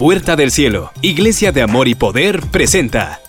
puerta 0.00 0.34
del 0.34 0.50
cielo, 0.50 0.92
Iglesia 1.02 1.52
de 1.52 1.60
Amor 1.60 1.86
y 1.86 1.94
Poder 1.94 2.40
presenta 2.50 3.20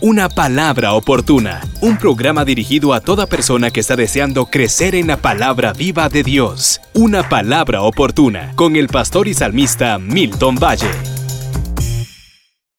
Una 0.00 0.30
palabra 0.30 0.94
oportuna, 0.94 1.60
un 1.82 1.98
programa 1.98 2.46
dirigido 2.46 2.94
a 2.94 3.02
toda 3.02 3.26
persona 3.26 3.70
que 3.70 3.80
está 3.80 3.94
deseando 3.94 4.46
crecer 4.46 4.94
en 4.94 5.08
la 5.08 5.18
palabra 5.18 5.74
viva 5.74 6.08
de 6.08 6.22
Dios. 6.22 6.80
Una 6.94 7.28
palabra 7.28 7.82
oportuna, 7.82 8.54
con 8.56 8.76
el 8.76 8.88
pastor 8.88 9.28
y 9.28 9.34
salmista 9.34 9.98
Milton 9.98 10.54
Valle. 10.54 10.90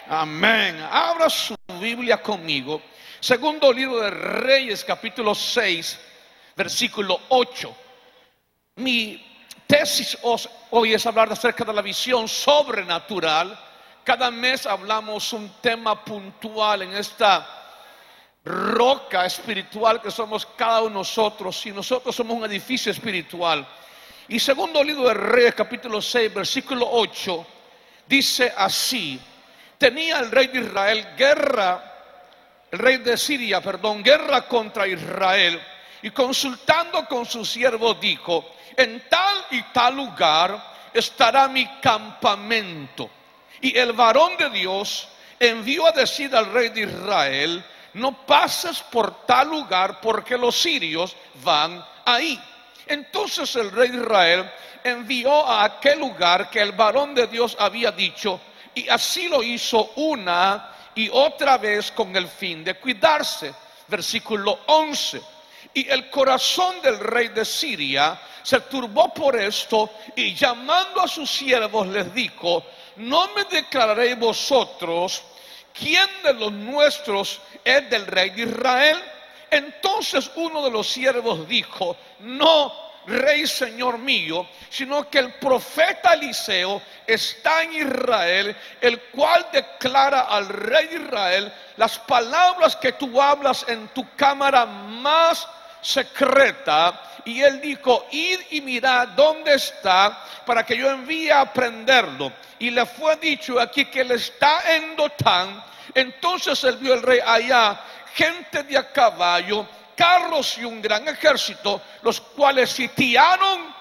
Amén. 0.09 0.75
Abra 0.91 1.29
su 1.29 1.55
Biblia 1.79 2.19
conmigo. 2.23 2.81
Segundo 3.19 3.71
libro 3.71 3.99
de 3.99 4.09
Reyes, 4.09 4.83
capítulo 4.83 5.35
6, 5.35 5.99
versículo 6.57 7.19
8. 7.29 7.71
Mi 8.77 9.34
tesis 9.67 10.17
hoy 10.71 10.93
es 10.93 11.05
hablar 11.05 11.31
acerca 11.31 11.63
de 11.63 11.73
la 11.73 11.81
visión 11.81 12.27
sobrenatural. 12.27 13.57
Cada 14.03 14.29
mes 14.31 14.65
hablamos 14.65 15.33
un 15.33 15.49
tema 15.61 16.03
puntual 16.03 16.83
en 16.83 16.95
esta 16.95 17.47
roca 18.43 19.25
espiritual 19.25 20.01
que 20.01 20.11
somos 20.11 20.45
cada 20.45 20.81
uno 20.81 20.89
de 20.89 20.95
nosotros 20.95 21.65
y 21.65 21.71
nosotros 21.71 22.15
somos 22.15 22.37
un 22.37 22.45
edificio 22.45 22.91
espiritual. 22.91 23.67
Y 24.27 24.39
segundo 24.39 24.83
libro 24.83 25.07
de 25.07 25.13
Reyes, 25.13 25.55
capítulo 25.55 26.01
6, 26.01 26.33
versículo 26.33 26.87
8, 26.91 27.45
dice 28.07 28.53
así, 28.55 29.19
tenía 29.77 30.19
el 30.19 30.31
rey 30.31 30.47
de 30.47 30.59
Israel 30.59 31.07
guerra, 31.17 31.93
el 32.71 32.79
rey 32.79 32.97
de 32.97 33.17
Siria, 33.17 33.61
perdón, 33.61 34.03
guerra 34.03 34.47
contra 34.47 34.87
Israel 34.87 35.61
y 36.01 36.11
consultando 36.11 37.07
con 37.07 37.25
su 37.25 37.43
siervo 37.43 37.95
dijo, 37.95 38.54
en 38.77 39.07
tal 39.09 39.45
y 39.51 39.61
tal 39.73 39.95
lugar 39.95 40.73
estará 40.93 41.47
mi 41.47 41.65
campamento. 41.79 43.09
Y 43.61 43.77
el 43.77 43.93
varón 43.93 44.37
de 44.37 44.49
Dios 44.49 45.07
envió 45.39 45.87
a 45.87 45.91
decir 45.91 46.35
al 46.35 46.51
rey 46.51 46.69
de 46.69 46.81
Israel, 46.81 47.63
no 47.93 48.25
pases 48.25 48.81
por 48.81 49.25
tal 49.25 49.49
lugar 49.49 49.99
porque 50.01 50.37
los 50.37 50.59
sirios 50.59 51.15
van 51.43 51.83
ahí. 52.05 52.41
Entonces 52.87 53.55
el 53.55 53.71
rey 53.71 53.89
de 53.89 53.97
Israel 53.97 54.51
envió 54.83 55.45
a 55.45 55.63
aquel 55.63 55.99
lugar 55.99 56.49
que 56.49 56.61
el 56.61 56.73
varón 56.73 57.15
de 57.15 57.27
Dios 57.27 57.55
había 57.59 57.91
dicho, 57.91 58.39
y 58.73 58.87
así 58.89 59.27
lo 59.27 59.41
hizo 59.41 59.91
una 59.95 60.71
y 60.93 61.09
otra 61.11 61.57
vez 61.57 61.91
con 61.91 62.15
el 62.15 62.27
fin 62.27 62.63
de 62.63 62.75
cuidarse. 62.75 63.53
Versículo 63.87 64.59
11. 64.67 65.21
Y 65.75 65.89
el 65.89 66.09
corazón 66.09 66.81
del 66.81 66.97
rey 66.99 67.27
de 67.27 67.43
Siria 67.43 68.17
se 68.41 68.61
turbó 68.61 69.13
por 69.13 69.35
esto 69.35 69.91
y 70.15 70.33
llamando 70.33 71.01
a 71.01 71.07
sus 71.07 71.29
siervos 71.29 71.85
les 71.87 72.13
dijo, 72.13 72.63
no 72.95 73.27
me 73.35 73.43
declararéis 73.43 74.17
vosotros 74.17 75.21
quién 75.77 76.07
de 76.23 76.33
los 76.33 76.53
nuestros 76.53 77.41
es 77.61 77.89
del 77.89 78.07
rey 78.07 78.29
de 78.29 78.43
Israel. 78.43 79.03
Entonces 79.51 80.31
uno 80.35 80.63
de 80.63 80.71
los 80.71 80.87
siervos 80.87 81.45
dijo, 81.45 81.97
no, 82.19 82.73
rey 83.07 83.45
señor 83.45 83.97
mío, 83.97 84.47
sino 84.69 85.09
que 85.09 85.19
el 85.19 85.33
profeta 85.33 86.13
Eliseo 86.13 86.81
está 87.05 87.63
en 87.63 87.73
Israel, 87.73 88.55
el 88.79 89.01
cual 89.11 89.45
declara 89.51 90.21
al 90.21 90.47
rey 90.47 90.87
de 90.87 90.95
Israel 91.03 91.53
las 91.75 91.99
palabras 91.99 92.77
que 92.77 92.93
tú 92.93 93.21
hablas 93.21 93.65
en 93.67 93.89
tu 93.89 94.07
cámara 94.15 94.65
más 94.65 95.45
secreta 95.85 97.01
y 97.25 97.41
él 97.41 97.61
dijo, 97.61 98.07
id 98.11 98.39
y 98.51 98.61
mirad 98.61 99.09
dónde 99.09 99.53
está 99.53 100.25
para 100.45 100.65
que 100.65 100.77
yo 100.77 100.89
envíe 100.89 101.29
a 101.29 101.51
prenderlo. 101.51 102.31
Y 102.59 102.71
le 102.71 102.85
fue 102.85 103.15
dicho 103.17 103.59
aquí 103.59 103.85
que 103.85 104.01
él 104.01 104.11
está 104.11 104.75
en 104.75 104.95
Dotán. 104.95 105.63
Entonces 105.93 106.63
él 106.63 106.77
vio 106.77 106.95
el 106.95 107.03
rey 107.03 107.19
allá, 107.25 107.79
gente 108.13 108.63
de 108.63 108.77
a 108.77 108.91
caballo, 108.91 109.67
carros 109.95 110.57
y 110.57 110.65
un 110.65 110.81
gran 110.81 111.07
ejército, 111.07 111.81
los 112.01 112.19
cuales 112.19 112.71
sitiaron 112.71 113.73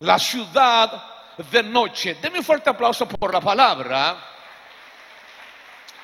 la 0.00 0.18
ciudad 0.18 1.02
de 1.50 1.62
noche. 1.62 2.16
Deme 2.20 2.38
un 2.38 2.44
fuerte 2.44 2.70
aplauso 2.70 3.06
por 3.08 3.32
la 3.32 3.40
palabra 3.40 4.16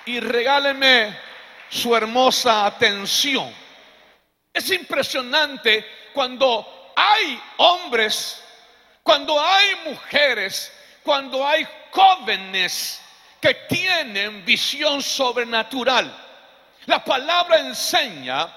y 0.04 0.18
regáleme 0.18 1.16
su 1.68 1.94
hermosa 1.94 2.66
atención. 2.66 3.61
Es 4.52 4.70
impresionante 4.70 6.10
cuando 6.12 6.92
hay 6.94 7.40
hombres, 7.56 8.42
cuando 9.02 9.40
hay 9.40 9.76
mujeres, 9.86 10.72
cuando 11.02 11.46
hay 11.46 11.66
jóvenes 11.90 13.00
que 13.40 13.54
tienen 13.68 14.44
visión 14.44 15.02
sobrenatural. 15.02 16.14
La 16.86 17.02
palabra 17.02 17.60
enseña 17.60 18.48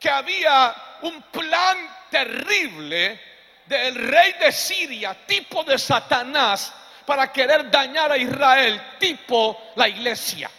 que 0.00 0.10
había 0.10 0.74
un 1.02 1.22
plan 1.22 1.78
terrible 2.10 3.20
del 3.66 3.94
rey 3.94 4.32
de 4.34 4.50
Siria, 4.50 5.14
tipo 5.26 5.62
de 5.62 5.78
Satanás, 5.78 6.72
para 7.04 7.32
querer 7.32 7.70
dañar 7.70 8.10
a 8.10 8.16
Israel, 8.16 8.80
tipo 8.98 9.72
la 9.76 9.88
iglesia. 9.88 10.50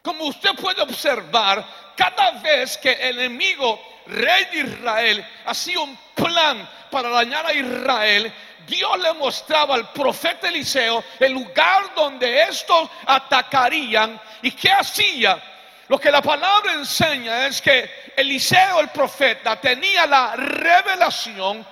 Como 0.00 0.24
usted 0.26 0.54
puede 0.54 0.80
observar, 0.80 1.64
cada 1.96 2.30
vez 2.40 2.78
que 2.78 2.92
el 2.92 3.18
enemigo 3.18 3.97
rey 4.08 4.44
de 4.46 4.58
Israel, 4.70 5.26
hacía 5.46 5.80
un 5.80 5.96
plan 6.14 6.68
para 6.90 7.08
dañar 7.10 7.46
a 7.46 7.52
Israel, 7.52 8.32
Dios 8.66 8.98
le 8.98 9.12
mostraba 9.14 9.74
al 9.74 9.90
profeta 9.92 10.48
Eliseo 10.48 11.02
el 11.18 11.32
lugar 11.32 11.94
donde 11.94 12.42
estos 12.42 12.88
atacarían 13.06 14.20
y 14.42 14.50
qué 14.52 14.70
hacía. 14.70 15.42
Lo 15.88 15.98
que 15.98 16.10
la 16.10 16.20
palabra 16.20 16.74
enseña 16.74 17.46
es 17.46 17.62
que 17.62 18.12
Eliseo 18.14 18.80
el 18.80 18.88
profeta 18.88 19.58
tenía 19.58 20.06
la 20.06 20.36
revelación 20.36 21.66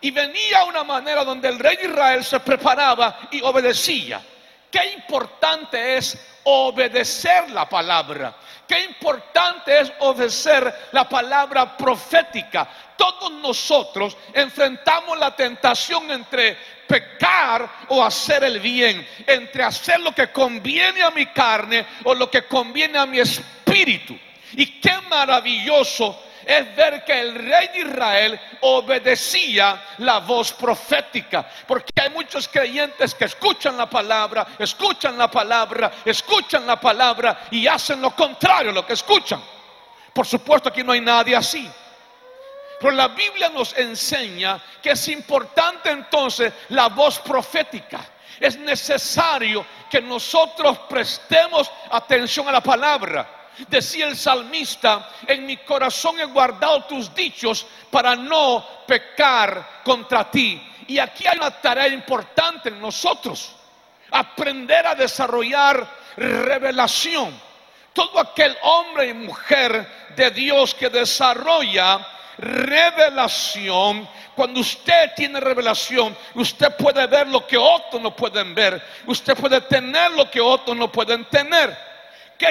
y 0.00 0.10
venía 0.10 0.64
una 0.64 0.84
manera 0.84 1.24
donde 1.24 1.48
el 1.48 1.58
rey 1.58 1.76
de 1.76 1.86
Israel 1.86 2.22
se 2.22 2.40
preparaba 2.40 3.20
y 3.30 3.40
obedecía. 3.40 4.20
Qué 4.72 4.92
importante 4.94 5.98
es 5.98 6.18
obedecer 6.44 7.50
la 7.50 7.68
palabra. 7.68 8.34
Qué 8.66 8.84
importante 8.84 9.80
es 9.80 9.92
obedecer 9.98 10.88
la 10.92 11.06
palabra 11.06 11.76
profética. 11.76 12.66
Todos 12.96 13.30
nosotros 13.32 14.16
enfrentamos 14.32 15.18
la 15.18 15.36
tentación 15.36 16.10
entre 16.10 16.56
pecar 16.88 17.68
o 17.88 18.02
hacer 18.02 18.44
el 18.44 18.60
bien, 18.60 19.06
entre 19.26 19.62
hacer 19.62 20.00
lo 20.00 20.12
que 20.12 20.32
conviene 20.32 21.02
a 21.02 21.10
mi 21.10 21.26
carne 21.26 21.84
o 22.04 22.14
lo 22.14 22.30
que 22.30 22.46
conviene 22.46 22.98
a 22.98 23.04
mi 23.04 23.18
espíritu. 23.18 24.18
Y 24.52 24.80
qué 24.80 24.94
maravilloso 25.10 26.18
es 26.46 26.76
ver 26.76 27.04
que 27.04 27.20
el 27.20 27.34
rey 27.34 27.68
de 27.68 27.80
Israel 27.80 28.40
obedecía 28.60 29.82
la 29.98 30.20
voz 30.20 30.52
profética. 30.52 31.46
Porque 31.66 31.92
hay 32.00 32.10
muchos 32.10 32.48
creyentes 32.48 33.14
que 33.14 33.26
escuchan 33.26 33.76
la 33.76 33.88
palabra, 33.88 34.46
escuchan 34.58 35.16
la 35.16 35.30
palabra, 35.30 35.92
escuchan 36.04 36.66
la 36.66 36.80
palabra 36.80 37.46
y 37.50 37.66
hacen 37.66 38.00
lo 38.00 38.14
contrario 38.14 38.70
a 38.70 38.74
lo 38.74 38.86
que 38.86 38.94
escuchan. 38.94 39.40
Por 40.12 40.26
supuesto 40.26 40.68
aquí 40.68 40.82
no 40.82 40.92
hay 40.92 41.00
nadie 41.00 41.36
así. 41.36 41.68
Pero 42.80 42.92
la 42.92 43.08
Biblia 43.08 43.48
nos 43.48 43.76
enseña 43.78 44.60
que 44.82 44.90
es 44.90 45.08
importante 45.08 45.90
entonces 45.90 46.52
la 46.70 46.88
voz 46.88 47.20
profética. 47.20 48.00
Es 48.40 48.58
necesario 48.58 49.64
que 49.88 50.00
nosotros 50.00 50.78
prestemos 50.88 51.70
atención 51.90 52.48
a 52.48 52.52
la 52.52 52.60
palabra. 52.60 53.41
Decía 53.68 54.06
el 54.08 54.16
salmista, 54.16 55.10
en 55.26 55.44
mi 55.46 55.58
corazón 55.58 56.18
he 56.18 56.24
guardado 56.24 56.84
tus 56.84 57.14
dichos 57.14 57.66
para 57.90 58.16
no 58.16 58.66
pecar 58.86 59.82
contra 59.84 60.30
ti. 60.30 60.60
Y 60.86 60.98
aquí 60.98 61.26
hay 61.26 61.36
una 61.36 61.50
tarea 61.50 61.88
importante 61.88 62.70
en 62.70 62.80
nosotros, 62.80 63.54
aprender 64.10 64.86
a 64.86 64.94
desarrollar 64.94 65.86
revelación. 66.16 67.40
Todo 67.92 68.20
aquel 68.20 68.56
hombre 68.62 69.08
y 69.08 69.14
mujer 69.14 69.86
de 70.16 70.30
Dios 70.30 70.74
que 70.74 70.88
desarrolla 70.88 72.06
revelación. 72.38 74.08
Cuando 74.34 74.60
usted 74.60 75.12
tiene 75.14 75.40
revelación, 75.40 76.16
usted 76.34 76.74
puede 76.76 77.06
ver 77.06 77.28
lo 77.28 77.46
que 77.46 77.58
otros 77.58 78.00
no 78.00 78.16
pueden 78.16 78.54
ver. 78.54 78.82
Usted 79.06 79.36
puede 79.36 79.60
tener 79.62 80.10
lo 80.12 80.30
que 80.30 80.40
otros 80.40 80.74
no 80.76 80.90
pueden 80.90 81.26
tener. 81.26 81.91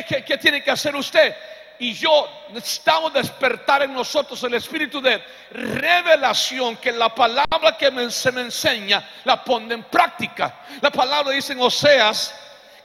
¿Qué, 0.07 0.37
tiene 0.37 0.63
que 0.63 0.71
hacer 0.71 0.95
usted? 0.95 1.35
y 1.79 1.93
yo 1.93 2.29
necesitamos 2.49 3.11
despertar 3.11 3.81
en 3.81 3.91
nosotros 3.91 4.43
el 4.43 4.53
espíritu 4.53 5.01
de 5.01 5.19
revelación 5.49 6.77
que 6.77 6.91
la 6.91 7.09
palabra 7.09 7.75
que 7.75 8.11
se 8.11 8.31
me 8.31 8.41
enseña 8.41 9.03
la 9.23 9.43
pone 9.43 9.73
en 9.73 9.83
práctica. 9.85 10.59
La 10.79 10.91
palabra 10.91 11.33
dice 11.33 11.53
en 11.53 11.61
Oseas 11.61 12.35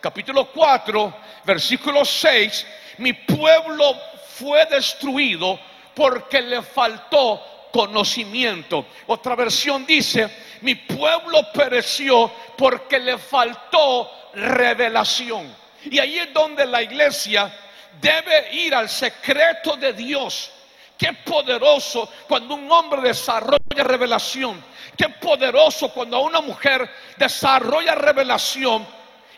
capítulo 0.00 0.47
4 0.47 1.14
versículo 1.44 2.05
6, 2.05 2.67
mi 2.99 3.12
pueblo 3.12 3.97
fue 4.29 4.67
destruido 4.67 5.58
porque 5.94 6.43
le 6.43 6.62
faltó 6.62 7.69
conocimiento. 7.73 8.87
Otra 9.06 9.35
versión 9.35 9.87
dice, 9.87 10.29
mi 10.62 10.75
pueblo 10.75 11.53
pereció 11.53 12.32
porque 12.56 12.99
le 12.99 13.19
faltó 13.19 14.11
revelación. 14.35 15.65
Y 15.90 15.98
ahí 15.98 16.18
es 16.18 16.32
donde 16.32 16.66
la 16.66 16.82
iglesia 16.82 17.52
debe 18.00 18.52
ir 18.52 18.74
al 18.74 18.88
secreto 18.88 19.76
de 19.76 19.92
Dios. 19.92 20.52
Qué 20.98 21.12
poderoso 21.12 22.10
cuando 22.26 22.54
un 22.54 22.70
hombre 22.70 23.02
desarrolla 23.02 23.84
revelación. 23.84 24.62
Qué 24.96 25.08
poderoso 25.10 25.90
cuando 25.90 26.20
una 26.20 26.40
mujer 26.40 26.90
desarrolla 27.16 27.94
revelación 27.94 28.86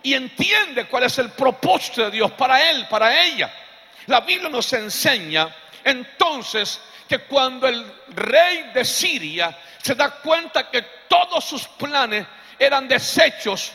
y 0.02 0.14
entiende 0.14 0.86
cuál 0.86 1.04
es 1.04 1.18
el 1.18 1.30
propósito 1.30 2.04
de 2.04 2.12
Dios 2.12 2.30
para 2.32 2.70
él, 2.70 2.86
para 2.88 3.24
ella. 3.24 3.52
La 4.06 4.20
Biblia 4.20 4.48
nos 4.48 4.72
enseña 4.72 5.54
entonces 5.84 6.80
que 7.08 7.20
cuando 7.20 7.66
el 7.66 7.84
rey 8.08 8.70
de 8.72 8.84
Siria 8.84 9.56
se 9.82 9.94
da 9.94 10.10
cuenta 10.10 10.70
que 10.70 10.82
todos 11.08 11.44
sus 11.44 11.66
planes 11.66 12.26
eran 12.58 12.86
desechos, 12.86 13.72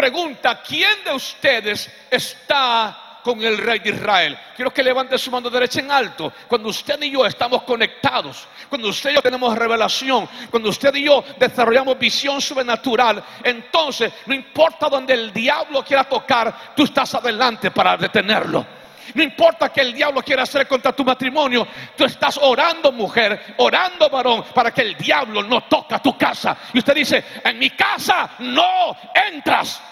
pregunta, 0.00 0.62
¿quién 0.66 1.04
de 1.04 1.12
ustedes 1.12 1.90
está 2.10 3.20
con 3.22 3.42
el 3.42 3.58
rey 3.58 3.80
de 3.80 3.90
Israel? 3.90 4.38
Quiero 4.56 4.72
que 4.72 4.82
levante 4.82 5.18
su 5.18 5.30
mano 5.30 5.50
derecha 5.50 5.80
en 5.80 5.92
alto. 5.92 6.32
Cuando 6.48 6.70
usted 6.70 7.02
y 7.02 7.10
yo 7.10 7.26
estamos 7.26 7.64
conectados, 7.64 8.48
cuando 8.70 8.88
usted 8.88 9.10
y 9.10 9.14
yo 9.16 9.20
tenemos 9.20 9.54
revelación, 9.54 10.26
cuando 10.50 10.70
usted 10.70 10.94
y 10.94 11.04
yo 11.04 11.22
desarrollamos 11.38 11.98
visión 11.98 12.40
sobrenatural, 12.40 13.22
entonces 13.44 14.10
no 14.24 14.32
importa 14.32 14.88
donde 14.88 15.12
el 15.12 15.34
diablo 15.34 15.84
quiera 15.84 16.04
tocar, 16.04 16.72
tú 16.74 16.84
estás 16.84 17.14
adelante 17.16 17.70
para 17.70 17.98
detenerlo. 17.98 18.80
No 19.14 19.22
importa 19.22 19.70
que 19.70 19.82
el 19.82 19.92
diablo 19.92 20.22
quiera 20.22 20.44
hacer 20.44 20.66
contra 20.66 20.92
tu 20.92 21.04
matrimonio, 21.04 21.66
tú 21.94 22.06
estás 22.06 22.38
orando 22.40 22.90
mujer, 22.90 23.54
orando 23.58 24.08
varón, 24.08 24.44
para 24.54 24.72
que 24.72 24.80
el 24.80 24.96
diablo 24.96 25.42
no 25.42 25.62
toque 25.64 25.98
tu 25.98 26.16
casa. 26.16 26.56
Y 26.72 26.78
usted 26.78 26.94
dice, 26.94 27.24
en 27.44 27.58
mi 27.58 27.68
casa 27.68 28.30
no 28.38 28.96
entras. 29.28 29.89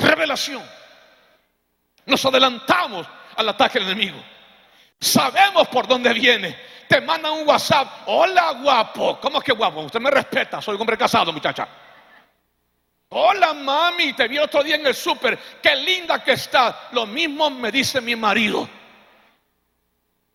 Revelación. 0.00 0.62
Nos 2.06 2.24
adelantamos 2.24 3.06
al 3.36 3.48
ataque 3.48 3.78
del 3.78 3.90
enemigo. 3.90 4.22
Sabemos 5.00 5.68
por 5.68 5.86
dónde 5.86 6.12
viene. 6.12 6.56
Te 6.88 7.00
mandan 7.00 7.32
un 7.32 7.48
WhatsApp. 7.48 8.02
Hola 8.06 8.52
guapo. 8.60 9.20
¿Cómo 9.20 9.40
que 9.40 9.52
guapo? 9.52 9.80
Usted 9.80 10.00
me 10.00 10.10
respeta. 10.10 10.60
Soy 10.60 10.74
un 10.74 10.80
hombre 10.80 10.98
casado, 10.98 11.32
muchacha. 11.32 11.68
Hola 13.12 13.52
mami, 13.54 14.12
te 14.12 14.28
vi 14.28 14.38
otro 14.38 14.62
día 14.62 14.76
en 14.76 14.86
el 14.86 14.94
súper, 14.94 15.36
qué 15.60 15.74
linda 15.74 16.22
que 16.22 16.30
está. 16.32 16.90
Lo 16.92 17.06
mismo 17.06 17.50
me 17.50 17.72
dice 17.72 18.00
mi 18.00 18.14
marido. 18.14 18.68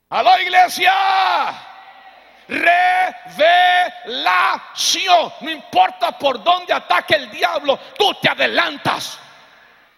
la 0.09 0.41
iglesia. 0.41 0.91
Revelación. 4.05 5.33
No 5.41 5.49
importa 5.49 6.17
por 6.17 6.43
dónde 6.43 6.73
ataque 6.73 7.15
el 7.15 7.31
diablo, 7.31 7.79
tú 7.97 8.13
te 8.21 8.29
adelantas. 8.29 9.19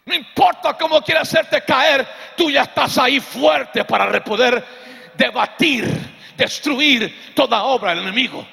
No 0.08 0.16
importa 0.16 0.74
cómo 0.74 1.02
quiera 1.02 1.22
hacerte 1.22 1.62
caer, 1.64 2.08
tú 2.38 2.50
ya 2.50 2.62
estás 2.62 2.98
ahí 2.98 3.20
fuerte 3.20 3.84
para 3.84 4.24
poder 4.24 4.64
debatir, 5.14 5.86
destruir 6.38 7.34
toda 7.36 7.64
obra 7.64 7.90
del 7.90 8.04
enemigo. 8.04 8.48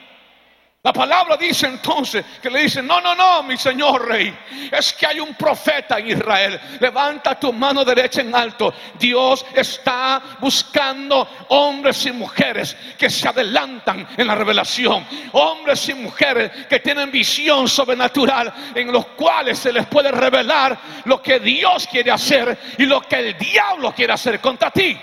La 0.85 0.93
palabra 0.93 1.39
dice 1.39 1.67
entonces 1.67 2.23
que 2.43 2.51
le 2.51 2.61
dice, 2.61 2.83
no, 2.83 3.01
no, 3.01 3.15
no, 3.15 3.43
mi 3.43 3.57
señor 3.57 4.07
rey, 4.07 4.37
es 4.71 4.93
que 4.93 5.07
hay 5.07 5.19
un 5.19 5.33
profeta 5.33 5.99
en 5.99 6.09
Israel. 6.09 6.61
Levanta 6.79 7.41
tu 7.41 7.55
mano 7.55 7.87
derecha 7.87 8.21
en 8.21 8.35
alto. 8.35 8.75
Dios 8.99 9.47
está 9.55 10.21
buscando 10.41 11.27
hombres 11.49 12.05
y 12.05 12.13
mujeres 12.13 12.77
que 12.99 13.09
se 13.09 13.27
adelantan 13.27 14.07
en 14.15 14.27
la 14.27 14.35
revelación. 14.35 15.07
Hombres 15.33 15.89
y 15.89 15.95
mujeres 15.95 16.53
que 16.69 16.81
tienen 16.81 17.11
visión 17.11 17.67
sobrenatural 17.67 18.53
en 18.75 18.93
los 18.93 19.07
cuales 19.07 19.59
se 19.59 19.73
les 19.73 19.87
puede 19.87 20.13
revelar 20.13 20.79
lo 21.07 21.23
que 21.23 21.41
Dios 21.41 21.89
quiere 21.91 22.11
hacer 22.11 22.59
y 22.77 22.85
lo 22.85 23.01
que 23.01 23.17
el 23.17 23.39
diablo 23.39 23.95
quiere 23.95 24.13
hacer 24.13 24.39
contra 24.39 24.71
ti. 24.71 25.01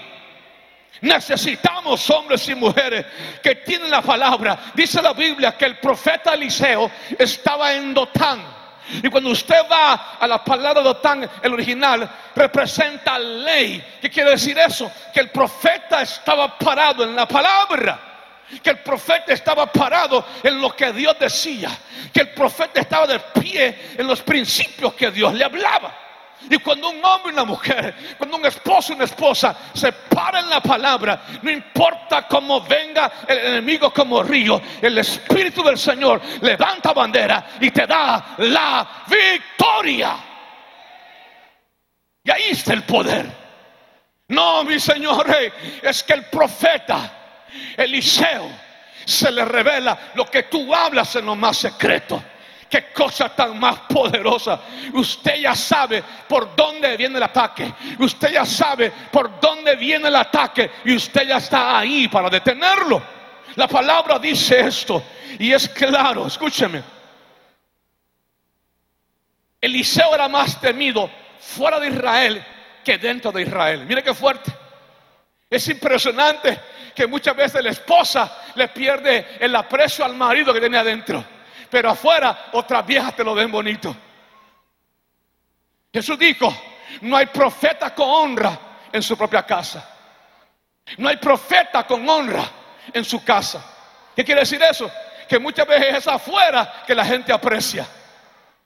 Necesitamos 0.99 2.07
hombres 2.09 2.47
y 2.49 2.55
mujeres 2.55 3.05
que 3.41 3.55
tienen 3.55 3.89
la 3.89 4.01
palabra. 4.01 4.71
Dice 4.73 5.01
la 5.01 5.13
Biblia 5.13 5.57
que 5.57 5.65
el 5.65 5.79
profeta 5.79 6.33
Eliseo 6.33 6.91
estaba 7.17 7.73
en 7.73 7.93
Dotán. 7.93 8.61
Y 9.01 9.09
cuando 9.09 9.29
usted 9.29 9.61
va 9.71 10.17
a 10.19 10.27
la 10.27 10.43
palabra 10.43 10.83
Dotán, 10.83 11.27
el 11.41 11.53
original, 11.53 12.09
representa 12.35 13.17
ley. 13.17 13.83
¿Qué 14.01 14.09
quiere 14.09 14.31
decir 14.31 14.57
eso? 14.59 14.91
Que 15.13 15.21
el 15.21 15.29
profeta 15.29 16.01
estaba 16.01 16.57
parado 16.57 17.03
en 17.03 17.15
la 17.15 17.27
palabra 17.27 18.07
que 18.59 18.71
el 18.71 18.79
profeta 18.79 19.33
estaba 19.33 19.71
parado 19.71 20.25
en 20.43 20.59
lo 20.59 20.75
que 20.75 20.91
Dios 20.91 21.15
decía, 21.17 21.69
que 22.11 22.21
el 22.21 22.29
profeta 22.29 22.81
estaba 22.81 23.07
de 23.07 23.19
pie 23.19 23.93
en 23.97 24.05
los 24.05 24.21
principios 24.21 24.93
que 24.93 25.09
Dios 25.11 25.33
le 25.33 25.45
hablaba. 25.45 25.95
Y 26.49 26.57
cuando 26.57 26.89
un 26.89 27.03
hombre 27.03 27.31
y 27.31 27.33
una 27.33 27.45
mujer, 27.45 28.15
cuando 28.17 28.37
un 28.37 28.45
esposo 28.45 28.91
y 28.91 28.95
una 28.95 29.05
esposa 29.05 29.55
se 29.73 29.91
paran 29.91 30.49
la 30.49 30.61
palabra, 30.61 31.23
no 31.41 31.51
importa 31.51 32.27
cómo 32.27 32.61
venga 32.61 33.11
el 33.27 33.37
enemigo 33.37 33.93
como 33.93 34.23
río, 34.23 34.61
el 34.81 34.97
Espíritu 34.97 35.63
del 35.63 35.77
Señor 35.77 36.21
levanta 36.41 36.93
bandera 36.93 37.51
y 37.59 37.71
te 37.71 37.85
da 37.85 38.35
la 38.37 39.03
victoria. 39.07 40.15
Y 42.23 42.31
ahí 42.31 42.49
está 42.51 42.73
el 42.73 42.83
poder. 42.83 43.25
No, 44.27 44.63
mi 44.63 44.79
Señor, 44.79 45.25
es 45.81 46.03
que 46.03 46.13
el 46.13 46.25
profeta 46.25 47.11
Eliseo 47.75 48.49
se 49.05 49.31
le 49.31 49.43
revela 49.45 50.11
lo 50.15 50.25
que 50.25 50.43
tú 50.43 50.73
hablas 50.73 51.15
en 51.15 51.25
lo 51.25 51.35
más 51.35 51.57
secreto. 51.57 52.23
Qué 52.71 52.85
cosa 52.93 53.27
tan 53.27 53.59
más 53.59 53.79
poderosa. 53.81 54.61
Usted 54.93 55.41
ya 55.41 55.53
sabe 55.53 56.01
por 56.25 56.55
dónde 56.55 56.95
viene 56.95 57.17
el 57.17 57.23
ataque. 57.23 57.73
Usted 57.99 58.31
ya 58.31 58.45
sabe 58.45 58.89
por 59.11 59.41
dónde 59.41 59.75
viene 59.75 60.07
el 60.07 60.15
ataque 60.15 60.71
y 60.85 60.95
usted 60.95 61.27
ya 61.27 61.35
está 61.35 61.77
ahí 61.77 62.07
para 62.07 62.29
detenerlo. 62.29 63.03
La 63.55 63.67
palabra 63.67 64.17
dice 64.19 64.61
esto 64.61 65.03
y 65.37 65.51
es 65.51 65.67
claro, 65.67 66.27
escúcheme. 66.27 66.81
Eliseo 69.59 70.15
era 70.15 70.29
más 70.29 70.61
temido 70.61 71.11
fuera 71.41 71.77
de 71.77 71.89
Israel 71.89 72.45
que 72.85 72.97
dentro 72.97 73.33
de 73.33 73.41
Israel. 73.41 73.85
Mire 73.85 74.01
qué 74.01 74.13
fuerte. 74.13 74.49
Es 75.49 75.67
impresionante 75.67 76.57
que 76.95 77.05
muchas 77.05 77.35
veces 77.35 77.61
la 77.61 77.71
esposa 77.71 78.43
le 78.55 78.69
pierde 78.69 79.27
el 79.41 79.53
aprecio 79.57 80.05
al 80.05 80.15
marido 80.15 80.53
que 80.53 80.61
tiene 80.61 80.77
adentro 80.77 81.40
pero 81.71 81.89
afuera 81.89 82.49
otras 82.51 82.85
viejas 82.85 83.15
te 83.15 83.23
lo 83.23 83.33
ven 83.33 83.49
bonito. 83.49 83.95
Jesús 85.91 86.19
dijo, 86.19 86.53
no 87.01 87.15
hay 87.15 87.27
profeta 87.27 87.95
con 87.95 88.07
honra 88.09 88.59
en 88.91 89.01
su 89.01 89.17
propia 89.17 89.43
casa. 89.43 89.89
No 90.97 91.07
hay 91.07 91.15
profeta 91.15 91.87
con 91.87 92.07
honra 92.07 92.43
en 92.93 93.05
su 93.05 93.23
casa. 93.23 93.63
¿Qué 94.13 94.25
quiere 94.25 94.41
decir 94.41 94.61
eso? 94.61 94.91
Que 95.29 95.39
muchas 95.39 95.65
veces 95.65 95.95
es 95.95 96.07
afuera 96.07 96.83
que 96.85 96.93
la 96.93 97.05
gente 97.05 97.31
aprecia. 97.31 97.87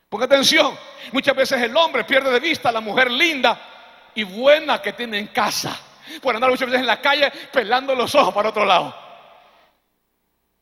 Ponga 0.09 0.25
atención, 0.25 0.75
muchas 1.11 1.35
veces 1.35 1.61
el 1.61 1.77
hombre 1.77 2.03
pierde 2.05 2.31
de 2.31 2.39
vista 2.39 2.69
a 2.69 2.71
la 2.71 2.81
mujer 2.81 3.11
linda 3.11 3.59
y 4.15 4.23
buena 4.23 4.81
que 4.81 4.93
tiene 4.93 5.19
en 5.19 5.27
casa. 5.27 5.79
Por 6.21 6.33
andar 6.33 6.49
muchas 6.49 6.67
veces 6.67 6.81
en 6.81 6.87
la 6.87 6.99
calle 6.99 7.31
pelando 7.51 7.93
los 7.93 8.15
ojos 8.15 8.33
para 8.33 8.49
otro 8.49 8.65
lado 8.65 9.04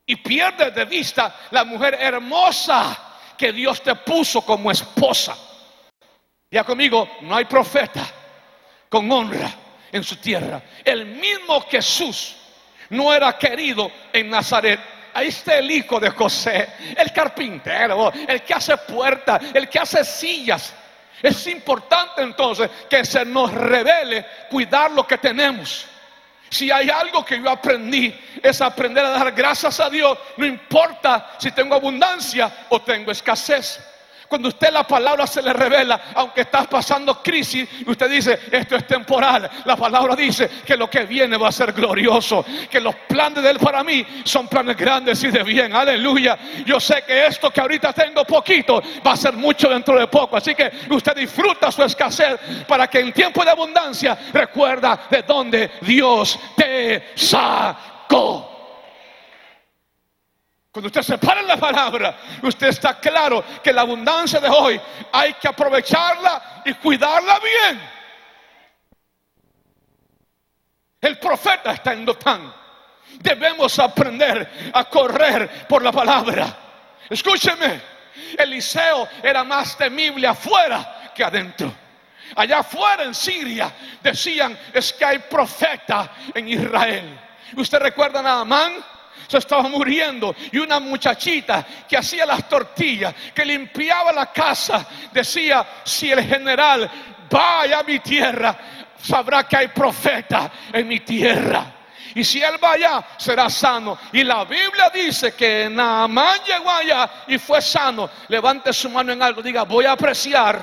y 0.05 0.15
pierdes 0.17 0.73
de 0.75 0.85
vista 0.85 1.35
la 1.51 1.63
mujer 1.63 1.97
hermosa 1.99 2.97
que 3.37 3.51
Dios 3.51 3.81
te 3.81 3.95
puso 3.95 4.41
como 4.41 4.71
esposa. 4.71 5.35
Ya 6.51 6.63
conmigo, 6.63 7.09
no 7.21 7.35
hay 7.35 7.45
profeta 7.45 8.05
con 8.89 9.11
honra 9.11 9.51
en 9.91 10.03
su 10.03 10.17
tierra. 10.17 10.61
El 10.83 11.05
mismo 11.05 11.61
Jesús 11.61 12.35
no 12.89 13.13
era 13.13 13.37
querido 13.37 13.91
en 14.11 14.29
Nazaret. 14.29 14.79
Ahí 15.13 15.27
está 15.27 15.57
el 15.57 15.69
hijo 15.69 15.99
de 15.99 16.09
José, 16.09 16.69
el 16.97 17.11
carpintero, 17.11 18.11
el 18.27 18.41
que 18.41 18.53
hace 18.53 18.77
puertas, 18.77 19.41
el 19.53 19.69
que 19.69 19.79
hace 19.79 20.03
sillas. 20.03 20.73
Es 21.21 21.47
importante 21.47 22.21
entonces 22.21 22.69
que 22.89 23.05
se 23.05 23.23
nos 23.23 23.53
revele 23.53 24.25
cuidar 24.49 24.91
lo 24.91 25.07
que 25.07 25.17
tenemos. 25.17 25.87
Si 26.53 26.69
hay 26.69 26.87
algo 26.87 27.25
que 27.25 27.41
yo 27.41 27.49
aprendí 27.49 28.13
es 28.41 28.61
aprender 28.61 29.03
a 29.03 29.09
dar 29.09 29.31
gracias 29.31 29.79
a 29.79 29.89
Dios, 29.89 30.15
no 30.37 30.45
importa 30.45 31.31
si 31.39 31.51
tengo 31.51 31.73
abundancia 31.73 32.67
o 32.69 32.79
tengo 32.79 33.11
escasez. 33.11 33.79
Cuando 34.33 34.49
usted 34.49 34.71
la 34.73 34.81
palabra 34.81 35.27
se 35.27 35.43
le 35.43 35.53
revela, 35.53 36.05
aunque 36.15 36.41
estás 36.41 36.65
pasando 36.65 37.21
crisis, 37.21 37.69
usted 37.85 38.09
dice, 38.09 38.39
esto 38.51 38.75
es 38.77 38.87
temporal. 38.87 39.47
La 39.63 39.75
palabra 39.75 40.15
dice 40.15 40.49
que 40.65 40.75
lo 40.75 40.89
que 40.89 41.05
viene 41.05 41.37
va 41.37 41.49
a 41.49 41.51
ser 41.51 41.71
glorioso, 41.71 42.43
que 42.67 42.81
los 42.81 42.95
planes 42.95 43.43
de 43.43 43.51
Él 43.51 43.59
para 43.59 43.83
mí 43.83 44.03
son 44.23 44.47
planes 44.47 44.75
grandes 44.75 45.23
y 45.23 45.29
de 45.29 45.43
bien. 45.43 45.75
Aleluya. 45.75 46.35
Yo 46.65 46.79
sé 46.79 47.03
que 47.05 47.27
esto 47.27 47.51
que 47.51 47.61
ahorita 47.61 47.93
tengo 47.93 48.25
poquito 48.25 48.81
va 49.05 49.11
a 49.11 49.17
ser 49.17 49.33
mucho 49.33 49.69
dentro 49.69 49.99
de 49.99 50.07
poco. 50.07 50.35
Así 50.35 50.55
que 50.55 50.71
usted 50.89 51.15
disfruta 51.15 51.71
su 51.71 51.83
escasez 51.83 52.39
para 52.67 52.87
que 52.87 53.01
en 53.01 53.13
tiempo 53.13 53.45
de 53.45 53.51
abundancia 53.51 54.17
recuerda 54.33 55.01
de 55.11 55.21
dónde 55.21 55.73
Dios 55.81 56.39
te 56.57 57.11
sacó. 57.13 58.52
Cuando 60.73 60.87
usted 60.87 61.03
se 61.03 61.19
para 61.19 61.41
en 61.41 61.47
la 61.47 61.57
palabra, 61.57 62.17
usted 62.41 62.69
está 62.69 62.99
claro 62.99 63.45
que 63.63 63.71
la 63.71 63.81
abundancia 63.81 64.39
de 64.39 64.49
hoy 64.49 64.81
hay 65.11 65.35
que 65.35 65.47
aprovecharla 65.47 66.63
y 66.65 66.73
cuidarla 66.73 67.39
bien. 67.39 67.81
El 70.99 71.19
profeta 71.19 71.73
está 71.73 71.93
en 71.93 72.03
Dotán. 72.03 72.51
Debemos 73.19 73.77
aprender 73.77 74.71
a 74.73 74.85
correr 74.85 75.67
por 75.67 75.83
la 75.83 75.91
palabra. 75.91 76.57
Escúcheme, 77.07 77.79
Eliseo 78.35 79.07
era 79.21 79.43
más 79.43 79.77
temible 79.77 80.25
afuera 80.25 81.11
que 81.13 81.23
adentro. 81.23 81.71
Allá 82.35 82.61
afuera 82.61 83.03
en 83.03 83.13
Siria 83.13 83.71
decían 84.01 84.57
es 84.73 84.91
que 84.93 85.05
hay 85.05 85.19
profeta 85.19 86.13
en 86.33 86.47
Israel. 86.47 87.19
¿Usted 87.57 87.77
recuerda 87.77 88.21
a 88.21 88.41
Amán? 88.41 88.83
Se 89.27 89.37
estaba 89.37 89.63
muriendo 89.63 90.35
y 90.51 90.57
una 90.57 90.79
muchachita 90.79 91.65
que 91.87 91.97
hacía 91.97 92.25
las 92.25 92.47
tortillas, 92.47 93.13
que 93.33 93.45
limpiaba 93.45 94.11
la 94.11 94.31
casa, 94.31 94.85
decía, 95.11 95.65
si 95.83 96.11
el 96.11 96.23
general 96.23 96.89
vaya 97.29 97.79
a 97.79 97.83
mi 97.83 97.99
tierra, 97.99 98.55
sabrá 99.01 99.43
que 99.43 99.57
hay 99.57 99.67
profeta 99.69 100.51
en 100.71 100.87
mi 100.87 100.99
tierra. 101.01 101.73
Y 102.15 102.23
si 102.23 102.41
él 102.41 102.63
va 102.63 102.73
allá, 102.73 103.03
será 103.17 103.49
sano. 103.49 103.97
Y 104.11 104.23
la 104.23 104.45
Biblia 104.45 104.91
dice 104.93 105.33
que 105.33 105.67
Naamán 105.69 106.39
llegó 106.45 106.69
allá 106.69 107.09
y 107.27 107.37
fue 107.39 107.61
sano. 107.61 108.09
Levante 108.27 108.71
su 108.71 108.89
mano 108.89 109.11
en 109.11 109.21
algo, 109.21 109.41
diga, 109.41 109.63
voy 109.63 109.85
a 109.85 109.93
apreciar 109.93 110.59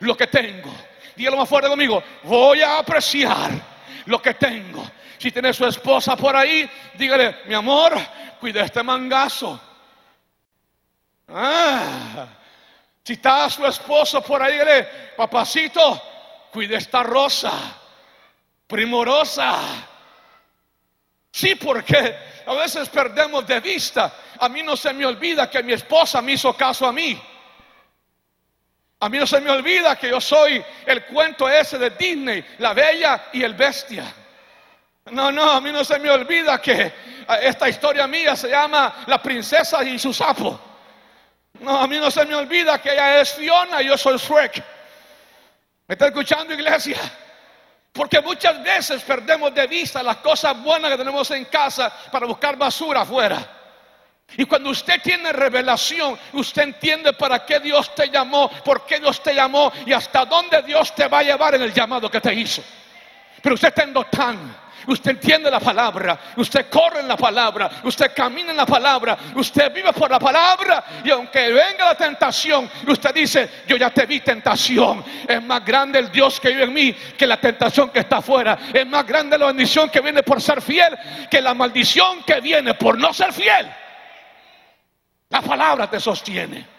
lo 0.00 0.16
que 0.16 0.28
tengo. 0.28 0.72
Dígalo 1.16 1.36
más 1.36 1.48
fuerte 1.48 1.68
conmigo, 1.68 2.02
voy 2.22 2.62
a 2.62 2.78
apreciar 2.78 3.50
lo 4.06 4.20
que 4.20 4.34
tengo. 4.34 4.84
Si 5.24 5.32
tiene 5.32 5.54
su 5.54 5.64
esposa 5.64 6.16
por 6.16 6.36
ahí, 6.36 6.68
dígale, 6.98 7.38
mi 7.46 7.54
amor, 7.54 7.94
cuide 8.38 8.60
este 8.60 8.82
mangazo. 8.82 9.58
Ah, 11.28 12.26
si 13.02 13.14
está 13.14 13.48
su 13.48 13.64
esposo 13.64 14.20
por 14.20 14.42
ahí, 14.42 14.52
dígale, 14.52 14.82
papacito, 15.16 16.02
cuide 16.52 16.76
esta 16.76 17.02
rosa, 17.02 17.52
primorosa. 18.66 19.60
Sí, 21.30 21.54
porque 21.54 22.18
a 22.44 22.52
veces 22.52 22.90
perdemos 22.90 23.46
de 23.46 23.60
vista. 23.60 24.12
A 24.38 24.50
mí 24.50 24.62
no 24.62 24.76
se 24.76 24.92
me 24.92 25.06
olvida 25.06 25.48
que 25.48 25.62
mi 25.62 25.72
esposa 25.72 26.20
me 26.20 26.32
hizo 26.32 26.54
caso 26.54 26.86
a 26.86 26.92
mí. 26.92 27.18
A 29.00 29.08
mí 29.08 29.16
no 29.16 29.26
se 29.26 29.40
me 29.40 29.50
olvida 29.50 29.96
que 29.96 30.10
yo 30.10 30.20
soy 30.20 30.62
el 30.84 31.06
cuento 31.06 31.48
ese 31.48 31.78
de 31.78 31.88
Disney, 31.88 32.44
la 32.58 32.74
bella 32.74 33.28
y 33.32 33.42
el 33.42 33.54
bestia. 33.54 34.04
No, 35.10 35.30
no, 35.30 35.50
a 35.50 35.60
mí 35.60 35.70
no 35.70 35.84
se 35.84 35.98
me 35.98 36.10
olvida 36.10 36.60
que 36.60 36.72
eh, 36.72 36.92
esta 37.42 37.68
historia 37.68 38.06
mía 38.06 38.34
se 38.34 38.48
llama 38.48 39.04
La 39.06 39.20
princesa 39.20 39.84
y 39.84 39.98
su 39.98 40.14
sapo. 40.14 40.58
No, 41.60 41.78
a 41.78 41.86
mí 41.86 41.98
no 41.98 42.10
se 42.10 42.24
me 42.24 42.34
olvida 42.34 42.80
que 42.80 42.92
ella 42.92 43.20
es 43.20 43.34
Fiona 43.34 43.82
y 43.82 43.86
yo 43.86 43.98
soy 43.98 44.16
Shrek. 44.16 44.64
¿Me 45.86 45.92
está 45.92 46.06
escuchando, 46.06 46.54
iglesia? 46.54 46.98
Porque 47.92 48.20
muchas 48.22 48.62
veces 48.62 49.02
perdemos 49.02 49.54
de 49.54 49.66
vista 49.66 50.02
las 50.02 50.16
cosas 50.16 50.60
buenas 50.62 50.90
que 50.90 50.96
tenemos 50.96 51.30
en 51.30 51.44
casa 51.44 51.92
para 52.10 52.26
buscar 52.26 52.56
basura 52.56 53.02
afuera. 53.02 53.46
Y 54.36 54.46
cuando 54.46 54.70
usted 54.70 55.00
tiene 55.02 55.32
revelación, 55.32 56.18
usted 56.32 56.62
entiende 56.62 57.12
para 57.12 57.44
qué 57.44 57.60
Dios 57.60 57.94
te 57.94 58.08
llamó, 58.08 58.50
por 58.64 58.86
qué 58.86 58.98
Dios 58.98 59.22
te 59.22 59.34
llamó 59.34 59.70
y 59.84 59.92
hasta 59.92 60.24
dónde 60.24 60.62
Dios 60.62 60.94
te 60.94 61.06
va 61.08 61.18
a 61.18 61.22
llevar 61.22 61.54
en 61.54 61.62
el 61.62 61.74
llamado 61.74 62.10
que 62.10 62.22
te 62.22 62.32
hizo. 62.32 62.64
Pero 63.42 63.54
usted 63.54 63.68
está 63.68 63.82
en 63.82 63.92
Dotán 63.92 64.63
usted 64.86 65.12
entiende 65.12 65.50
la 65.50 65.60
palabra, 65.60 66.18
usted 66.36 66.68
corre 66.68 67.00
en 67.00 67.08
la 67.08 67.16
palabra, 67.16 67.70
usted 67.84 68.12
camina 68.14 68.50
en 68.50 68.56
la 68.56 68.66
palabra, 68.66 69.16
usted 69.34 69.72
vive 69.72 69.92
por 69.92 70.10
la 70.10 70.18
palabra 70.18 70.84
y 71.04 71.10
aunque 71.10 71.52
venga 71.52 71.86
la 71.86 71.94
tentación, 71.94 72.70
usted 72.86 73.14
dice, 73.14 73.50
yo 73.66 73.76
ya 73.76 73.90
te 73.90 74.06
vi 74.06 74.20
tentación, 74.20 75.04
es 75.26 75.42
más 75.42 75.64
grande 75.64 75.98
el 75.98 76.10
Dios 76.10 76.40
que 76.40 76.48
vive 76.48 76.64
en 76.64 76.72
mí 76.72 76.92
que 76.92 77.26
la 77.26 77.38
tentación 77.38 77.90
que 77.90 78.00
está 78.00 78.18
afuera, 78.18 78.58
es 78.72 78.86
más 78.86 79.06
grande 79.06 79.38
la 79.38 79.46
bendición 79.46 79.88
que 79.90 80.00
viene 80.00 80.22
por 80.22 80.40
ser 80.40 80.60
fiel 80.60 80.96
que 81.30 81.40
la 81.40 81.54
maldición 81.54 82.22
que 82.24 82.40
viene 82.40 82.74
por 82.74 82.98
no 82.98 83.12
ser 83.12 83.32
fiel. 83.32 83.70
La 85.30 85.42
palabra 85.42 85.88
te 85.90 85.98
sostiene. 85.98 86.74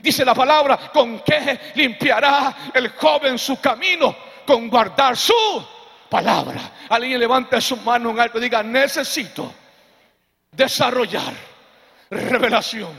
Dice 0.00 0.24
la 0.24 0.34
palabra, 0.34 0.90
¿con 0.92 1.20
qué 1.20 1.72
limpiará 1.74 2.54
el 2.72 2.90
joven 2.90 3.38
su 3.38 3.60
camino? 3.60 4.16
Con 4.46 4.68
guardar 4.68 5.16
su 5.16 5.34
palabra. 6.08 6.60
Alguien 6.88 7.18
levante 7.18 7.60
su 7.60 7.76
mano 7.78 8.10
en 8.10 8.20
alto 8.20 8.38
y 8.38 8.42
diga, 8.42 8.62
necesito 8.62 9.52
desarrollar 10.50 11.34
revelación. 12.10 12.92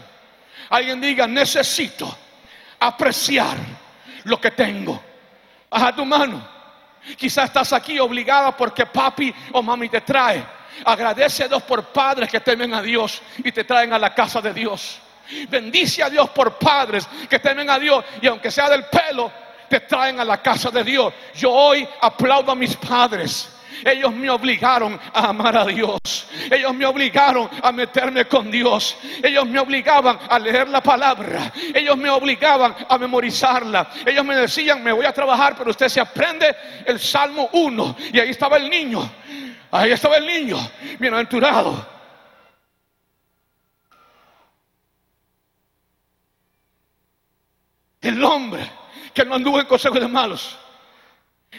Alguien 0.70 1.00
diga, 1.00 1.28
necesito 1.28 2.18
apreciar 2.80 3.58
lo 4.24 4.40
que 4.40 4.52
tengo. 4.52 5.02
A 5.72 5.94
tu 5.96 6.06
mano. 6.06 6.56
Quizás 7.18 7.46
estás 7.46 7.74
aquí 7.74 8.00
obligada 8.00 8.56
porque 8.56 8.86
papi 8.86 9.34
o 9.52 9.62
mami 9.62 9.90
te 9.90 10.02
trae. 10.02 10.44
Agradece 10.84 11.44
a 11.44 11.48
Dios 11.48 11.64
por 11.64 11.86
padres 11.86 12.30
que 12.30 12.40
temen 12.40 12.74
a 12.74 12.82
Dios 12.82 13.22
y 13.38 13.52
te 13.52 13.64
traen 13.64 13.94
a 13.94 14.00
la 14.00 14.14
casa 14.14 14.42
de 14.42 14.54
Dios. 14.54 15.00
Bendice 15.50 16.04
a 16.04 16.10
Dios 16.10 16.30
por 16.30 16.58
padres 16.58 17.08
que 17.30 17.40
temen 17.40 17.70
a 17.70 17.80
Dios 17.80 18.04
y 18.22 18.28
aunque 18.28 18.52
sea 18.52 18.70
del 18.70 18.86
pelo, 18.86 19.32
te 19.70 19.82
traen 19.82 20.20
a 20.20 20.26
la 20.26 20.42
casa 20.42 20.70
de 20.72 20.84
Dios. 20.84 21.14
Yo 21.36 21.52
hoy 21.52 21.88
aplaudo 22.02 22.52
a 22.52 22.56
mis 22.56 22.76
padres. 22.76 23.52
Ellos 23.84 24.14
me 24.14 24.30
obligaron 24.30 25.00
a 25.14 25.30
amar 25.30 25.58
a 25.58 25.66
Dios. 25.66 26.00
Ellos 26.50 26.74
me 26.74 26.86
obligaron 26.86 27.50
a 27.62 27.72
meterme 27.72 28.26
con 28.26 28.50
Dios. 28.50 28.98
Ellos 29.22 29.46
me 29.46 29.60
obligaban 29.60 30.18
a 30.30 30.40
leer 30.40 30.70
la 30.70 30.82
palabra. 30.82 31.52
Ellos 31.74 31.98
me 31.98 32.10
obligaban 32.10 32.76
a 32.88 32.98
memorizarla. 32.98 33.90
Ellos 34.06 34.24
me 34.24 34.36
decían, 34.36 34.84
me 34.84 34.92
voy 34.92 35.06
a 35.06 35.14
trabajar, 35.14 35.56
pero 35.58 35.72
usted 35.72 35.90
se 35.90 36.00
aprende 36.00 36.56
el 36.86 37.00
Salmo 37.00 37.50
1. 37.52 37.96
Y 38.14 38.20
ahí 38.20 38.30
estaba 38.30 38.58
el 38.58 38.70
niño. 38.70 39.10
Ahí 39.72 39.92
estaba 39.92 40.18
el 40.18 40.26
niño, 40.26 40.58
bienaventurado. 41.00 41.96
El 48.02 48.24
hombre 48.24 48.70
que 49.16 49.26
no 49.26 49.36
anduvo 49.36 49.60
en 49.60 49.66
consejos 49.66 50.00
de 50.00 50.08
malos, 50.10 50.58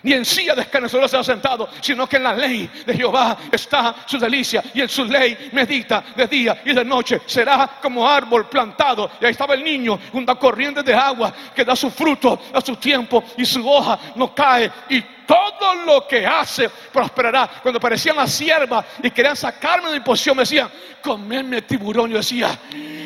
ni 0.02 0.12
en 0.12 0.26
silla 0.26 0.54
de 0.54 0.60
escarnecedores 0.60 1.10
se 1.10 1.16
ha 1.16 1.24
sentado, 1.24 1.68
sino 1.80 2.06
que 2.06 2.16
en 2.16 2.24
la 2.24 2.34
ley 2.34 2.70
de 2.84 2.94
Jehová 2.94 3.38
está 3.50 3.94
su 4.06 4.18
delicia 4.18 4.62
y 4.74 4.82
en 4.82 4.88
su 4.90 5.06
ley 5.06 5.48
medita 5.52 6.04
de 6.14 6.26
día 6.26 6.60
y 6.66 6.74
de 6.74 6.84
noche. 6.84 7.22
Será 7.24 7.78
como 7.80 8.06
árbol 8.06 8.46
plantado. 8.46 9.10
Y 9.18 9.24
ahí 9.24 9.30
estaba 9.30 9.54
el 9.54 9.64
niño, 9.64 9.98
una 10.12 10.34
corriente 10.34 10.82
de 10.82 10.94
agua 10.94 11.32
que 11.54 11.64
da 11.64 11.74
su 11.74 11.90
fruto 11.90 12.38
a 12.52 12.60
su 12.60 12.76
tiempo 12.76 13.24
y 13.38 13.46
su 13.46 13.66
hoja 13.66 13.98
no 14.16 14.34
cae. 14.34 14.70
Y 14.90 15.00
todo 15.26 15.74
lo 15.86 16.06
que 16.06 16.26
hace 16.26 16.68
prosperará. 16.92 17.48
Cuando 17.62 17.80
parecían 17.80 18.16
las 18.16 18.32
siervas 18.32 18.84
y 19.02 19.10
querían 19.10 19.34
sacarme 19.34 19.88
de 19.88 19.94
mi 19.94 20.04
posición, 20.04 20.36
me 20.36 20.42
decían, 20.42 20.68
comerme 21.02 21.62
tiburón. 21.62 22.10
Yo 22.10 22.18
decía, 22.18 22.50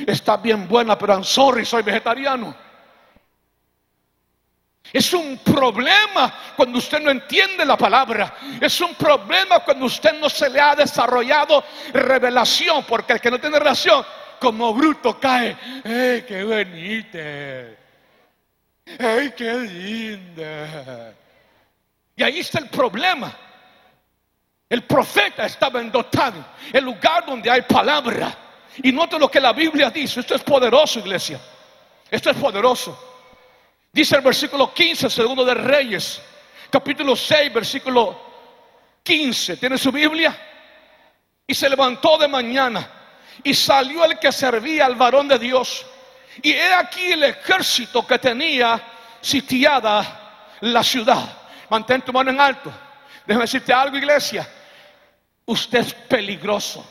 está 0.06 0.36
bien 0.36 0.66
buena, 0.66 0.98
pero 0.98 1.12
I'm 1.12 1.24
sorry, 1.24 1.64
soy 1.64 1.82
vegetariano. 1.82 2.69
Es 4.92 5.12
un 5.12 5.38
problema 5.38 6.34
cuando 6.56 6.78
usted 6.78 7.00
no 7.00 7.10
entiende 7.10 7.64
la 7.64 7.76
palabra. 7.76 8.34
Es 8.60 8.80
un 8.80 8.94
problema 8.94 9.60
cuando 9.60 9.86
usted 9.86 10.14
no 10.18 10.28
se 10.28 10.50
le 10.50 10.60
ha 10.60 10.74
desarrollado 10.74 11.62
revelación. 11.92 12.84
Porque 12.84 13.12
el 13.12 13.20
que 13.20 13.30
no 13.30 13.38
tiene 13.38 13.58
relación, 13.58 14.04
como 14.40 14.74
bruto 14.74 15.18
cae. 15.20 15.56
¡Ay, 15.84 16.24
qué 16.26 16.42
bonita! 16.44 17.78
¡Ay, 18.98 19.32
qué 19.36 19.52
linda! 19.52 21.14
Y 22.16 22.22
ahí 22.22 22.40
está 22.40 22.58
el 22.58 22.68
problema. 22.68 23.32
El 24.68 24.82
profeta 24.84 25.46
estaba 25.46 25.80
en 25.80 25.90
Dotán, 25.90 26.46
el 26.72 26.84
lugar 26.84 27.26
donde 27.26 27.50
hay 27.50 27.62
palabra. 27.62 28.36
Y 28.82 28.92
note 28.92 29.18
lo 29.18 29.30
que 29.30 29.40
la 29.40 29.52
Biblia 29.52 29.90
dice. 29.90 30.20
Esto 30.20 30.34
es 30.34 30.42
poderoso, 30.42 30.98
iglesia. 30.98 31.40
Esto 32.10 32.30
es 32.30 32.36
poderoso. 32.36 33.09
Dice 33.92 34.16
el 34.16 34.22
versículo 34.22 34.72
15, 34.72 35.10
segundo 35.10 35.44
de 35.44 35.54
Reyes, 35.54 36.22
capítulo 36.70 37.16
6, 37.16 37.52
versículo 37.52 38.20
15. 39.02 39.56
¿Tiene 39.56 39.76
su 39.76 39.90
Biblia? 39.90 40.36
Y 41.44 41.54
se 41.54 41.68
levantó 41.68 42.16
de 42.16 42.28
mañana 42.28 42.88
y 43.42 43.52
salió 43.52 44.04
el 44.04 44.18
que 44.18 44.30
servía 44.30 44.86
al 44.86 44.94
varón 44.94 45.26
de 45.26 45.38
Dios. 45.38 45.84
Y 46.40 46.52
he 46.52 46.72
aquí 46.72 47.12
el 47.12 47.24
ejército 47.24 48.06
que 48.06 48.18
tenía 48.18 48.80
sitiada 49.20 50.56
la 50.60 50.84
ciudad. 50.84 51.36
Mantén 51.68 52.02
tu 52.02 52.12
mano 52.12 52.30
en 52.30 52.40
alto. 52.40 52.72
Déjame 53.26 53.44
decirte 53.44 53.72
algo, 53.72 53.96
iglesia. 53.96 54.48
Usted 55.46 55.80
es 55.80 55.94
peligroso. 55.94 56.88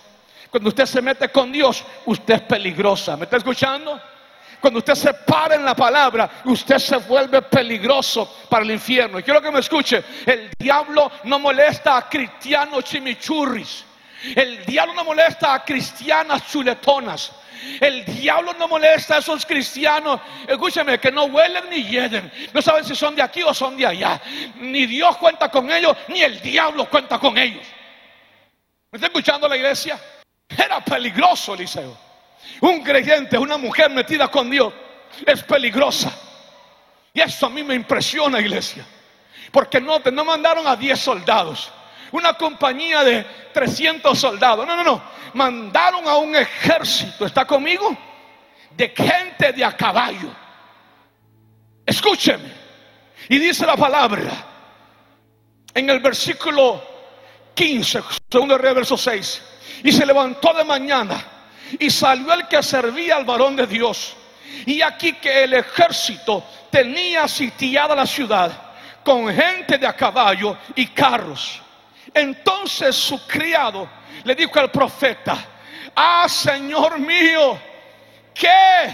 Cuando 0.50 0.68
usted 0.70 0.86
se 0.86 1.02
mete 1.02 1.30
con 1.30 1.50
Dios, 1.50 1.84
usted 2.06 2.34
es 2.36 2.42
peligrosa. 2.42 3.16
¿Me 3.16 3.24
está 3.24 3.38
escuchando? 3.38 4.02
Cuando 4.60 4.80
usted 4.80 4.96
se 4.96 5.14
para 5.14 5.56
en 5.56 5.64
la 5.64 5.76
palabra, 5.76 6.42
usted 6.46 6.78
se 6.78 6.98
vuelve 6.98 7.42
peligroso 7.44 8.40
para 8.50 8.64
el 8.64 8.72
infierno. 8.72 9.20
Y 9.20 9.24
quiero 9.24 9.42
que 9.42 9.52
me 9.52 9.60
escuche, 9.60 10.04
el 10.26 10.50
diablo 10.58 11.12
no 11.24 11.40
molesta 11.40 11.98
a 11.98 12.10
cristianos 12.10 12.84
chimichurris. 12.84 13.86
El 14.36 14.66
diablo 14.66 14.94
no 14.94 15.06
molesta 15.06 15.54
a 15.54 15.64
cristianas 15.64 16.46
chuletonas. 16.52 17.32
El 17.80 18.06
diablo 18.06 18.54
no 18.54 18.68
molesta 18.68 19.16
a 19.16 19.20
esos 19.20 19.46
cristianos, 19.46 20.20
escúcheme, 20.48 21.00
que 21.00 21.12
no 21.12 21.26
huelen 21.26 21.70
ni 21.70 21.84
hieden. 21.84 22.32
No 22.54 22.62
saben 22.62 22.84
si 22.84 22.96
son 22.96 23.16
de 23.16 23.22
aquí 23.22 23.42
o 23.44 23.54
son 23.54 23.78
de 23.78 23.86
allá. 23.86 24.22
Ni 24.56 24.86
Dios 24.86 25.18
cuenta 25.18 25.50
con 25.50 25.72
ellos, 25.72 25.96
ni 26.08 26.22
el 26.22 26.42
diablo 26.42 26.90
cuenta 26.90 27.18
con 27.20 27.38
ellos. 27.38 27.66
¿Me 28.92 28.98
está 28.98 29.08
escuchando 29.08 29.48
la 29.48 29.56
iglesia? 29.56 30.00
Era 30.50 30.84
peligroso 30.84 31.54
Eliseo. 31.54 32.09
Un 32.62 32.84
creyente, 32.84 33.38
una 33.38 33.58
mujer 33.58 33.90
metida 33.90 34.28
con 34.28 34.50
Dios, 34.50 34.74
es 35.26 35.44
peligrosa. 35.44 36.12
Y 37.14 37.22
eso 37.22 37.46
a 37.46 37.50
mí 37.50 37.64
me 37.64 37.76
impresiona, 37.76 38.40
iglesia. 38.40 38.86
Porque 39.52 39.82
no, 39.82 40.00
no 40.00 40.26
mandaron 40.26 40.68
a 40.68 40.76
10 40.76 41.00
soldados 41.00 41.72
una 42.12 42.34
compañía 42.34 43.04
de 43.04 43.24
300 43.54 44.18
soldados. 44.18 44.66
No, 44.66 44.76
no, 44.76 44.84
no. 44.84 45.02
Mandaron 45.34 46.08
a 46.08 46.16
un 46.16 46.36
ejército, 46.36 47.26
¿está 47.26 47.46
conmigo? 47.46 47.96
De 48.72 48.90
gente 48.90 49.54
de 49.54 49.64
a 49.64 49.76
caballo. 49.76 50.30
Escúcheme. 51.86 52.60
Y 53.28 53.38
dice 53.38 53.66
la 53.66 53.76
palabra 53.76 54.32
en 55.74 55.90
el 55.90 56.00
versículo 56.00 56.82
15, 57.54 58.02
segundo 58.30 58.58
rey, 58.58 58.74
verso 58.74 58.98
6. 58.98 59.42
Y 59.84 59.92
se 59.92 60.06
levantó 60.06 60.54
de 60.54 60.64
mañana 60.64 61.24
y 61.78 61.90
salió 61.90 62.34
el 62.34 62.48
que 62.48 62.64
servía 62.64 63.18
al 63.18 63.26
varón 63.26 63.56
de 63.56 63.68
Dios. 63.68 64.16
Y 64.66 64.82
aquí 64.82 65.14
que 65.14 65.44
el 65.44 65.54
ejército 65.54 66.44
tenía 66.72 67.28
sitiada 67.28 67.96
la 67.96 68.06
ciudad 68.06 68.52
con 69.04 69.34
gente 69.34 69.78
de 69.78 69.88
a 69.88 69.96
caballo 69.96 70.58
y 70.76 70.88
carros. 70.88 71.62
Entonces 72.14 72.96
su 72.96 73.26
criado 73.28 73.88
le 74.24 74.36
dijo 74.36 74.60
al 74.60 74.72
profeta, 74.72 75.38
ah 75.96 76.28
Señor 76.28 77.00
mío, 77.00 77.60
¿qué 78.34 78.90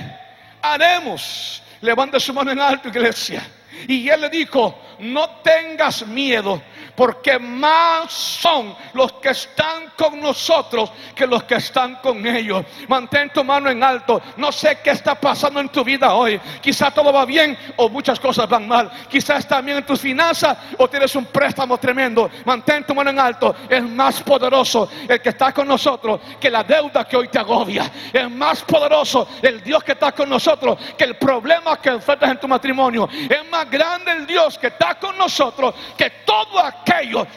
haremos? 0.61 1.61
Levanta 1.81 2.19
su 2.19 2.33
mano 2.33 2.51
en 2.51 2.59
alto, 2.59 2.89
iglesia. 2.89 3.45
Y 3.87 4.07
él 4.09 4.21
le 4.21 4.29
dijo, 4.29 4.79
no 4.99 5.29
tengas 5.41 6.05
miedo 6.07 6.61
porque 6.95 7.37
más 7.37 8.11
son 8.11 8.75
los 8.93 9.13
que 9.13 9.29
están 9.29 9.91
con 9.97 10.19
nosotros 10.19 10.91
que 11.13 11.27
los 11.27 11.43
que 11.43 11.55
están 11.55 11.95
con 11.95 12.25
ellos. 12.25 12.65
Mantén 12.87 13.29
tu 13.29 13.43
mano 13.43 13.69
en 13.69 13.83
alto. 13.83 14.21
No 14.37 14.51
sé 14.51 14.79
qué 14.83 14.91
está 14.91 15.15
pasando 15.15 15.59
en 15.59 15.69
tu 15.69 15.83
vida 15.83 16.13
hoy. 16.13 16.39
Quizá 16.61 16.91
todo 16.91 17.11
va 17.11 17.25
bien 17.25 17.57
o 17.77 17.89
muchas 17.89 18.19
cosas 18.19 18.47
van 18.47 18.67
mal. 18.67 18.91
Quizás 19.09 19.45
bien 19.63 19.77
en 19.77 19.85
tus 19.85 19.99
finanzas 19.99 20.57
o 20.77 20.87
tienes 20.87 21.15
un 21.15 21.25
préstamo 21.25 21.77
tremendo. 21.77 22.29
Mantén 22.45 22.83
tu 22.85 22.93
mano 22.95 23.09
en 23.09 23.19
alto. 23.19 23.55
Es 23.69 23.83
más 23.83 24.21
poderoso 24.21 24.89
el 25.07 25.21
que 25.21 25.29
está 25.29 25.53
con 25.53 25.67
nosotros 25.67 26.19
que 26.39 26.49
la 26.49 26.63
deuda 26.63 27.05
que 27.05 27.17
hoy 27.17 27.27
te 27.27 27.39
agobia. 27.39 27.91
Es 28.11 28.29
más 28.29 28.61
poderoso 28.63 29.27
el 29.41 29.61
Dios 29.61 29.83
que 29.83 29.93
está 29.93 30.11
con 30.11 30.29
nosotros 30.29 30.77
que 30.97 31.03
el 31.03 31.15
problema 31.15 31.79
que 31.79 31.89
enfrentas 31.89 32.31
en 32.31 32.39
tu 32.39 32.47
matrimonio. 32.47 33.07
Es 33.29 33.49
más 33.49 33.69
grande 33.69 34.11
el 34.11 34.25
Dios 34.25 34.57
que 34.57 34.67
está 34.67 34.95
con 34.95 35.17
nosotros 35.17 35.75
que 35.97 36.09
todo 36.25 36.59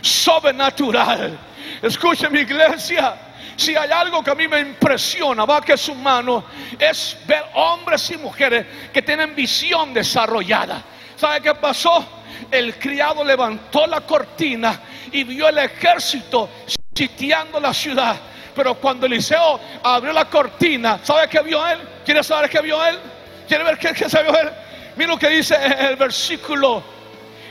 sobrenatural. 0.00 1.38
Escuche 1.82 2.28
mi 2.30 2.40
iglesia. 2.40 3.14
Si 3.56 3.76
hay 3.76 3.90
algo 3.90 4.24
que 4.24 4.30
a 4.30 4.34
mí 4.34 4.48
me 4.48 4.60
impresiona, 4.60 5.44
va 5.44 5.60
que 5.60 5.76
su 5.76 5.94
mano, 5.94 6.44
es 6.78 7.16
ver 7.26 7.44
hombres 7.54 8.10
y 8.10 8.16
mujeres 8.16 8.64
que 8.90 9.02
tienen 9.02 9.34
visión 9.34 9.92
desarrollada. 9.92 10.82
¿Sabe 11.14 11.42
qué 11.42 11.54
pasó? 11.54 12.19
El 12.50 12.78
criado 12.78 13.24
levantó 13.24 13.86
la 13.86 14.00
cortina 14.00 14.80
y 15.12 15.24
vio 15.24 15.48
el 15.48 15.58
ejército 15.58 16.48
sitiando 16.94 17.60
la 17.60 17.72
ciudad. 17.72 18.16
Pero 18.54 18.74
cuando 18.74 19.06
Eliseo 19.06 19.60
abrió 19.82 20.12
la 20.12 20.24
cortina, 20.26 21.00
¿sabe 21.02 21.28
qué 21.28 21.40
vio 21.40 21.66
él? 21.66 21.78
¿Quiere 22.04 22.22
saber 22.22 22.50
qué 22.50 22.60
vio 22.60 22.84
él? 22.84 22.98
¿Quiere 23.46 23.64
ver 23.64 23.78
qué, 23.78 23.92
qué 23.92 24.06
vio 24.06 24.38
él? 24.38 24.50
Mira 24.96 25.10
lo 25.10 25.18
que 25.18 25.28
dice 25.28 25.56
el 25.78 25.96
versículo 25.96 26.82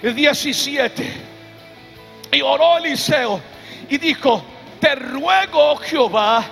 17. 0.02 1.14
Y 2.32 2.42
oró 2.42 2.78
Eliseo 2.78 3.42
y 3.90 3.98
dijo, 3.98 4.44
te 4.80 4.96
ruego, 4.96 5.78
Jehová, 5.78 6.46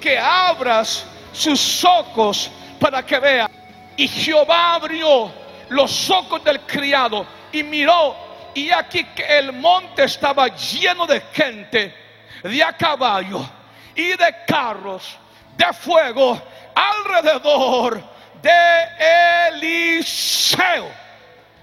que 0.00 0.18
abras 0.18 1.06
sus 1.32 1.84
ojos 1.84 2.50
para 2.78 3.04
que 3.04 3.18
vea. 3.18 3.48
Y 3.96 4.08
Jehová 4.08 4.74
abrió 4.74 5.32
los 5.68 6.10
ojos 6.10 6.44
del 6.44 6.60
criado 6.60 7.26
y 7.52 7.62
miró 7.62 8.16
y 8.54 8.70
aquí 8.70 9.04
que 9.04 9.38
el 9.38 9.52
monte 9.52 10.04
estaba 10.04 10.48
lleno 10.48 11.06
de 11.06 11.20
gente, 11.32 11.94
de 12.42 12.62
a 12.62 12.72
caballo 12.76 13.48
y 13.94 14.08
de 14.08 14.36
carros, 14.46 15.16
de 15.56 15.66
fuego 15.72 16.40
alrededor 16.74 18.02
de 18.42 19.48
Eliseo. 19.48 20.88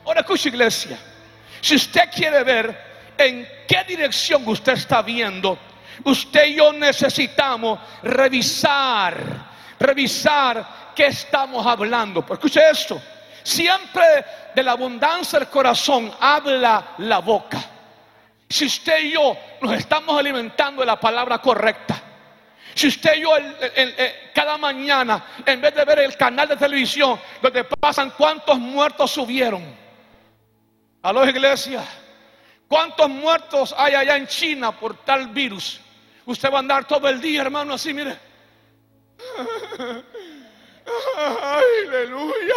Ahora 0.05 0.21
escucha 0.21 0.49
iglesia, 0.49 0.97
si 1.61 1.75
usted 1.75 2.09
quiere 2.13 2.43
ver 2.43 2.89
en 3.17 3.47
qué 3.67 3.83
dirección 3.87 4.47
usted 4.47 4.73
está 4.73 5.01
viendo, 5.01 5.59
usted 6.05 6.47
y 6.47 6.55
yo 6.55 6.73
necesitamos 6.73 7.79
revisar, 8.01 9.15
revisar 9.79 10.93
qué 10.95 11.07
estamos 11.07 11.65
hablando. 11.65 12.25
Escuche 12.31 12.61
esto. 12.71 12.99
Siempre 13.43 14.03
de 14.53 14.63
la 14.63 14.71
abundancia 14.71 15.39
del 15.39 15.49
corazón 15.49 16.11
habla 16.19 16.95
la 16.99 17.19
boca. 17.19 17.59
Si 18.49 18.65
usted 18.65 19.03
y 19.03 19.11
yo 19.13 19.37
nos 19.61 19.73
estamos 19.73 20.17
alimentando 20.17 20.81
de 20.81 20.87
la 20.87 20.99
palabra 20.99 21.39
correcta, 21.39 22.01
si 22.73 22.87
usted 22.87 23.15
y 23.17 23.21
yo 23.21 23.31
cada 24.33 24.57
mañana, 24.57 25.23
en 25.45 25.61
vez 25.61 25.75
de 25.75 25.85
ver 25.85 25.99
el 25.99 26.15
canal 26.15 26.47
de 26.47 26.55
televisión 26.55 27.19
donde 27.41 27.63
pasan 27.63 28.11
cuántos 28.11 28.57
muertos 28.57 29.11
subieron, 29.11 29.63
a 31.01 31.13
los 31.13 31.27
iglesias, 31.27 31.85
cuántos 32.67 33.09
muertos 33.09 33.73
hay 33.77 33.95
allá 33.95 34.17
en 34.17 34.27
China 34.27 34.71
por 34.71 34.97
tal 35.03 35.27
virus, 35.27 35.79
usted 36.25 36.51
va 36.51 36.57
a 36.57 36.59
andar 36.59 36.85
todo 36.85 37.07
el 37.07 37.21
día, 37.21 37.41
hermano, 37.41 37.73
así, 37.73 37.93
mire. 37.93 38.17
Aleluya. 41.41 42.55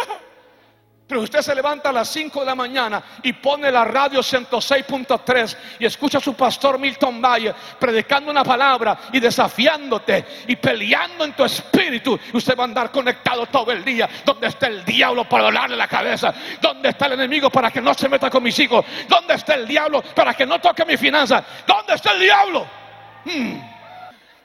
Pero 1.13 1.25
usted 1.25 1.41
se 1.41 1.53
levanta 1.53 1.89
a 1.89 1.93
las 1.93 2.09
5 2.09 2.39
de 2.39 2.45
la 2.47 2.55
mañana 2.55 3.03
y 3.21 3.33
pone 3.33 3.71
la 3.71 3.83
radio 3.83 4.21
106.3 4.21 5.57
y 5.77 5.85
escucha 5.85 6.17
a 6.17 6.21
su 6.21 6.33
pastor 6.33 6.79
Milton 6.79 7.21
Valle 7.21 7.53
predicando 7.77 8.31
una 8.31 8.43
palabra 8.43 8.97
y 9.11 9.19
desafiándote 9.19 10.25
y 10.47 10.55
peleando 10.55 11.23
en 11.23 11.33
tu 11.33 11.43
espíritu. 11.43 12.19
Usted 12.33 12.57
va 12.57 12.63
a 12.63 12.65
andar 12.65 12.89
conectado 12.89 13.45
todo 13.45 13.71
el 13.71 13.85
día. 13.85 14.09
¿Dónde 14.25 14.47
está 14.47 14.65
el 14.65 14.83
diablo 14.83 15.29
para 15.29 15.43
dolarle 15.43 15.77
la 15.77 15.87
cabeza? 15.87 16.33
¿Dónde 16.59 16.89
está 16.89 17.05
el 17.05 17.11
enemigo 17.11 17.51
para 17.51 17.69
que 17.69 17.79
no 17.79 17.93
se 17.93 18.09
meta 18.09 18.31
con 18.31 18.41
mis 18.41 18.57
hijos? 18.57 18.83
¿Dónde 19.07 19.35
está 19.35 19.53
el 19.53 19.67
diablo 19.67 20.01
para 20.01 20.33
que 20.33 20.47
no 20.47 20.59
toque 20.59 20.83
mi 20.83 20.97
finanza? 20.97 21.45
¿Dónde 21.67 21.93
está 21.93 22.13
el 22.13 22.21
diablo? 22.21 22.65
Hmm. 23.25 23.59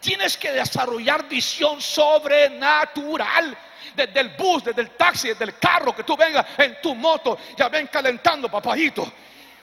Tienes 0.01 0.37
que 0.37 0.53
desarrollar 0.53 1.27
visión 1.31 1.81
sobrenatural 1.81 3.57
desde 3.95 4.21
el 4.21 4.31
bus, 4.31 4.65
desde 4.65 4.83
el 4.83 4.91
taxi, 4.91 5.29
desde 5.29 5.45
el 5.45 5.59
carro, 5.59 5.95
que 5.95 6.05
tú 6.05 6.17
vengas 6.17 6.47
en 6.59 6.81
tu 6.81 6.95
moto, 6.95 7.39
ya 7.57 7.69
ven 7.69 7.87
calentando, 7.89 8.49
papayito. 8.49 9.13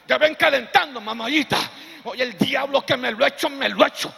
Ya 0.07 0.17
ven 0.17 0.35
calentando, 0.35 1.01
mamayita. 1.01 1.57
Oye, 2.03 2.23
el 2.23 2.37
diablo 2.37 2.85
que 2.85 2.95
me 2.95 3.11
lo 3.11 3.25
ha 3.25 3.29
hecho, 3.29 3.49
me 3.49 3.67
lo 3.69 3.83
ha 3.83 3.87
hecho. 3.87 4.13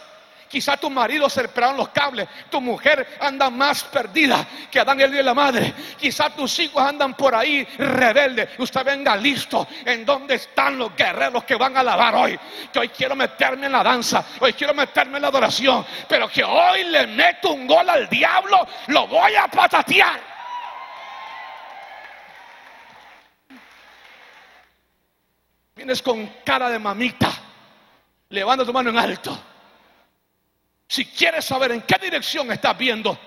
Quizá 0.48 0.78
tu 0.78 0.88
marido 0.88 1.28
se 1.28 1.42
le 1.42 1.48
pelaron 1.48 1.76
los 1.76 1.90
cables, 1.90 2.26
tu 2.50 2.60
mujer 2.60 3.18
anda 3.20 3.50
más 3.50 3.84
perdida 3.84 4.46
que 4.70 4.80
Adán 4.80 5.00
el 5.00 5.12
de 5.12 5.22
la 5.22 5.34
madre. 5.34 5.74
Quizá 5.98 6.30
tus 6.30 6.58
hijos 6.58 6.82
andan 6.82 7.14
por 7.14 7.34
ahí 7.34 7.64
rebeldes. 7.76 8.50
Usted 8.58 8.84
venga 8.84 9.14
listo. 9.14 9.68
¿En 9.84 10.06
dónde 10.06 10.36
están 10.36 10.78
los 10.78 10.96
guerreros 10.96 11.44
que 11.44 11.54
van 11.56 11.76
a 11.76 11.80
alabar 11.80 12.14
hoy? 12.14 12.38
Que 12.72 12.78
hoy 12.78 12.88
quiero 12.88 13.14
meterme 13.14 13.66
en 13.66 13.72
la 13.72 13.82
danza, 13.82 14.24
hoy 14.40 14.54
quiero 14.54 14.72
meterme 14.72 15.16
en 15.16 15.22
la 15.22 15.28
adoración, 15.28 15.84
pero 16.08 16.28
que 16.28 16.42
hoy 16.42 16.84
le 16.84 17.06
meto 17.06 17.52
un 17.52 17.66
gol 17.66 17.88
al 17.88 18.08
diablo, 18.08 18.66
lo 18.86 19.06
voy 19.06 19.34
a 19.34 19.48
patatear. 19.48 20.20
Vienes 25.76 26.02
con 26.02 26.26
cara 26.44 26.70
de 26.70 26.78
mamita. 26.78 27.30
Levanta 28.30 28.64
tu 28.64 28.72
mano 28.72 28.90
en 28.90 28.98
alto. 28.98 29.47
Si 30.88 31.04
quieres 31.04 31.44
saber 31.44 31.72
en 31.72 31.82
qué 31.82 31.98
dirección 32.00 32.50
estás 32.50 32.76
viendo, 32.76 33.18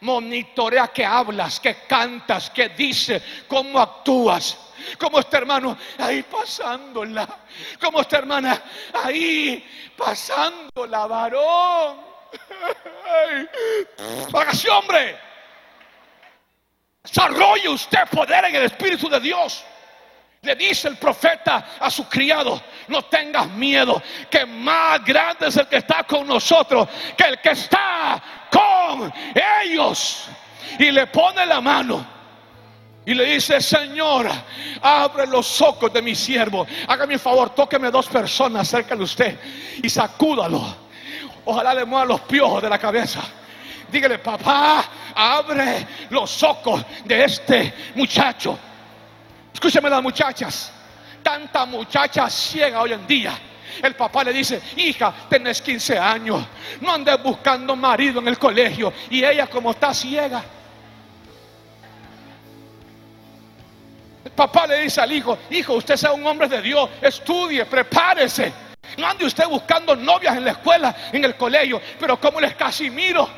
monitorea 0.00 0.88
qué 0.88 1.06
hablas, 1.06 1.58
qué 1.58 1.78
cantas, 1.88 2.50
qué 2.50 2.68
dices, 2.68 3.22
cómo 3.48 3.80
actúas. 3.80 4.58
Como 4.98 5.18
esta 5.18 5.38
hermano 5.38 5.76
ahí 5.98 6.22
pasándola. 6.22 7.26
Como 7.80 8.00
esta 8.00 8.18
hermana 8.18 8.62
ahí 8.92 9.66
pasándola, 9.96 11.06
varón. 11.06 11.98
Hágase 14.34 14.68
hombre. 14.68 15.18
Desarrolle 17.02 17.70
usted 17.70 18.06
poder 18.10 18.44
en 18.44 18.56
el 18.56 18.64
Espíritu 18.64 19.08
de 19.08 19.18
Dios. 19.18 19.64
Le 20.42 20.54
dice 20.54 20.88
el 20.88 20.98
profeta 20.98 21.76
a 21.80 21.90
su 21.90 22.08
criado, 22.08 22.62
no 22.88 23.02
tengas 23.02 23.48
miedo, 23.50 24.02
que 24.30 24.44
más 24.46 25.04
grande 25.04 25.48
es 25.48 25.56
el 25.56 25.66
que 25.66 25.76
está 25.76 26.04
con 26.04 26.26
nosotros 26.26 26.88
que 27.16 27.24
el 27.24 27.40
que 27.40 27.50
está 27.50 28.22
con 28.50 29.12
ellos. 29.64 30.28
Y 30.78 30.90
le 30.90 31.06
pone 31.06 31.44
la 31.46 31.60
mano. 31.60 32.18
Y 33.04 33.14
le 33.14 33.24
dice, 33.24 33.60
Señor, 33.60 34.28
abre 34.82 35.26
los 35.26 35.62
ojos 35.62 35.90
de 35.92 36.02
mi 36.02 36.14
siervo. 36.14 36.66
Hágame 36.86 37.14
un 37.14 37.20
favor, 37.20 37.50
tóqueme 37.50 37.90
dos 37.90 38.06
personas 38.06 38.68
cerca 38.68 38.94
de 38.94 39.02
usted 39.02 39.40
y 39.82 39.88
sacúdalo. 39.88 40.62
Ojalá 41.46 41.72
le 41.72 41.86
mueva 41.86 42.04
los 42.04 42.20
piojos 42.22 42.62
de 42.62 42.68
la 42.68 42.78
cabeza. 42.78 43.22
Dígale, 43.90 44.18
papá, 44.18 44.84
abre 45.14 45.86
los 46.10 46.42
ojos 46.42 46.84
de 47.06 47.24
este 47.24 47.74
muchacho. 47.94 48.58
Escúcheme 49.54 49.88
las 49.88 50.02
muchachas. 50.02 50.72
Tanta 51.28 51.66
muchacha 51.66 52.30
ciega 52.30 52.80
hoy 52.80 52.94
en 52.94 53.06
día. 53.06 53.38
El 53.82 53.94
papá 53.94 54.24
le 54.24 54.32
dice, 54.32 54.62
hija, 54.76 55.12
tenés 55.28 55.60
15 55.60 55.98
años, 55.98 56.42
no 56.80 56.90
andes 56.90 57.22
buscando 57.22 57.76
marido 57.76 58.18
en 58.18 58.28
el 58.28 58.38
colegio. 58.38 58.90
Y 59.10 59.22
ella 59.22 59.46
como 59.46 59.72
está 59.72 59.92
ciega. 59.92 60.42
El 64.24 64.30
papá 64.30 64.66
le 64.68 64.78
dice 64.78 65.02
al 65.02 65.12
hijo, 65.12 65.36
hijo, 65.50 65.74
usted 65.74 65.96
sea 65.96 66.12
un 66.12 66.26
hombre 66.26 66.48
de 66.48 66.62
Dios, 66.62 66.88
estudie, 67.02 67.66
prepárese. 67.66 68.50
No 68.96 69.06
ande 69.06 69.26
usted 69.26 69.46
buscando 69.48 69.94
novias 69.94 70.34
en 70.34 70.46
la 70.46 70.52
escuela, 70.52 70.96
en 71.12 71.26
el 71.26 71.36
colegio, 71.36 71.78
pero 72.00 72.18
como 72.18 72.40
les 72.40 72.54
Casimiro. 72.54 73.28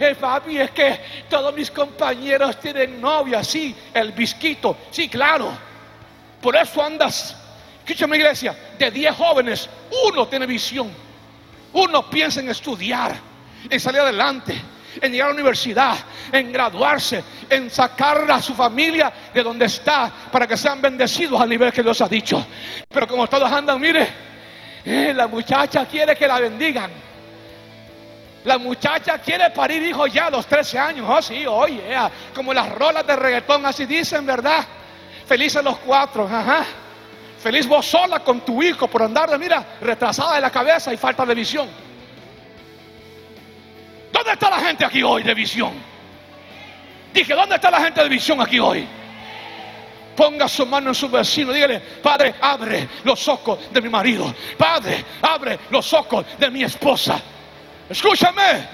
El 0.00 0.16
papi 0.16 0.58
es 0.58 0.72
que 0.72 0.98
todos 1.30 1.54
mis 1.54 1.70
compañeros 1.70 2.58
tienen 2.58 3.00
novia, 3.00 3.44
sí, 3.44 3.72
el 3.94 4.10
bisquito, 4.10 4.76
sí, 4.90 5.08
claro. 5.08 5.73
Por 6.44 6.54
eso 6.56 6.84
andas, 6.84 7.34
escúchame 7.78 8.18
iglesia, 8.18 8.54
de 8.78 8.90
10 8.90 9.16
jóvenes, 9.16 9.66
uno 10.06 10.28
tiene 10.28 10.44
visión. 10.44 10.90
Uno 11.72 12.10
piensa 12.10 12.40
en 12.40 12.50
estudiar, 12.50 13.16
en 13.70 13.80
salir 13.80 14.02
adelante, 14.02 14.54
en 15.00 15.10
llegar 15.10 15.28
a 15.28 15.30
la 15.30 15.36
universidad, 15.36 15.96
en 16.30 16.52
graduarse, 16.52 17.24
en 17.48 17.70
sacar 17.70 18.30
a 18.30 18.42
su 18.42 18.52
familia 18.52 19.10
de 19.32 19.42
donde 19.42 19.64
está 19.64 20.12
para 20.30 20.46
que 20.46 20.58
sean 20.58 20.82
bendecidos 20.82 21.40
al 21.40 21.48
nivel 21.48 21.72
que 21.72 21.82
Dios 21.82 21.98
ha 22.02 22.08
dicho. 22.08 22.46
Pero 22.90 23.08
como 23.08 23.26
todos 23.26 23.50
andan, 23.50 23.80
mire, 23.80 24.06
eh, 24.84 25.14
la 25.16 25.26
muchacha 25.26 25.86
quiere 25.86 26.14
que 26.14 26.28
la 26.28 26.40
bendigan. 26.40 26.90
La 28.44 28.58
muchacha 28.58 29.16
quiere 29.16 29.48
parir 29.48 29.82
hijos 29.82 30.12
ya 30.12 30.26
a 30.26 30.30
los 30.30 30.44
13 30.44 30.78
años. 30.78 31.06
Oh, 31.08 31.22
sí, 31.22 31.46
oye, 31.46 31.82
como 32.34 32.52
las 32.52 32.70
rolas 32.70 33.06
de 33.06 33.16
reggaetón, 33.16 33.64
así 33.64 33.86
dicen, 33.86 34.26
¿verdad? 34.26 34.66
Felices 35.26 35.62
los 35.64 35.78
cuatro, 35.78 36.24
ajá. 36.24 36.64
Feliz 37.42 37.66
vos 37.66 37.84
sola 37.84 38.20
con 38.20 38.40
tu 38.40 38.62
hijo 38.62 38.88
por 38.88 39.02
andar, 39.02 39.38
mira, 39.38 39.76
retrasada 39.80 40.36
de 40.36 40.40
la 40.40 40.50
cabeza 40.50 40.92
y 40.92 40.96
falta 40.96 41.26
de 41.26 41.34
visión. 41.34 41.68
¿Dónde 44.12 44.32
está 44.32 44.48
la 44.48 44.60
gente 44.60 44.84
aquí 44.84 45.02
hoy 45.02 45.22
de 45.22 45.34
visión? 45.34 45.72
Dije, 47.12 47.34
¿dónde 47.34 47.56
está 47.56 47.70
la 47.70 47.80
gente 47.80 48.02
de 48.02 48.08
visión 48.08 48.40
aquí 48.40 48.58
hoy? 48.58 48.86
Ponga 50.16 50.48
su 50.48 50.64
mano 50.64 50.90
en 50.90 50.94
su 50.94 51.08
vecino, 51.08 51.52
dígale, 51.52 51.80
Padre, 51.80 52.34
abre 52.40 52.88
los 53.02 53.26
ojos 53.28 53.58
de 53.72 53.82
mi 53.82 53.88
marido. 53.88 54.32
Padre, 54.56 55.04
abre 55.20 55.58
los 55.70 55.92
ojos 55.92 56.24
de 56.38 56.50
mi 56.50 56.62
esposa. 56.62 57.20
Escúchame, 57.90 58.66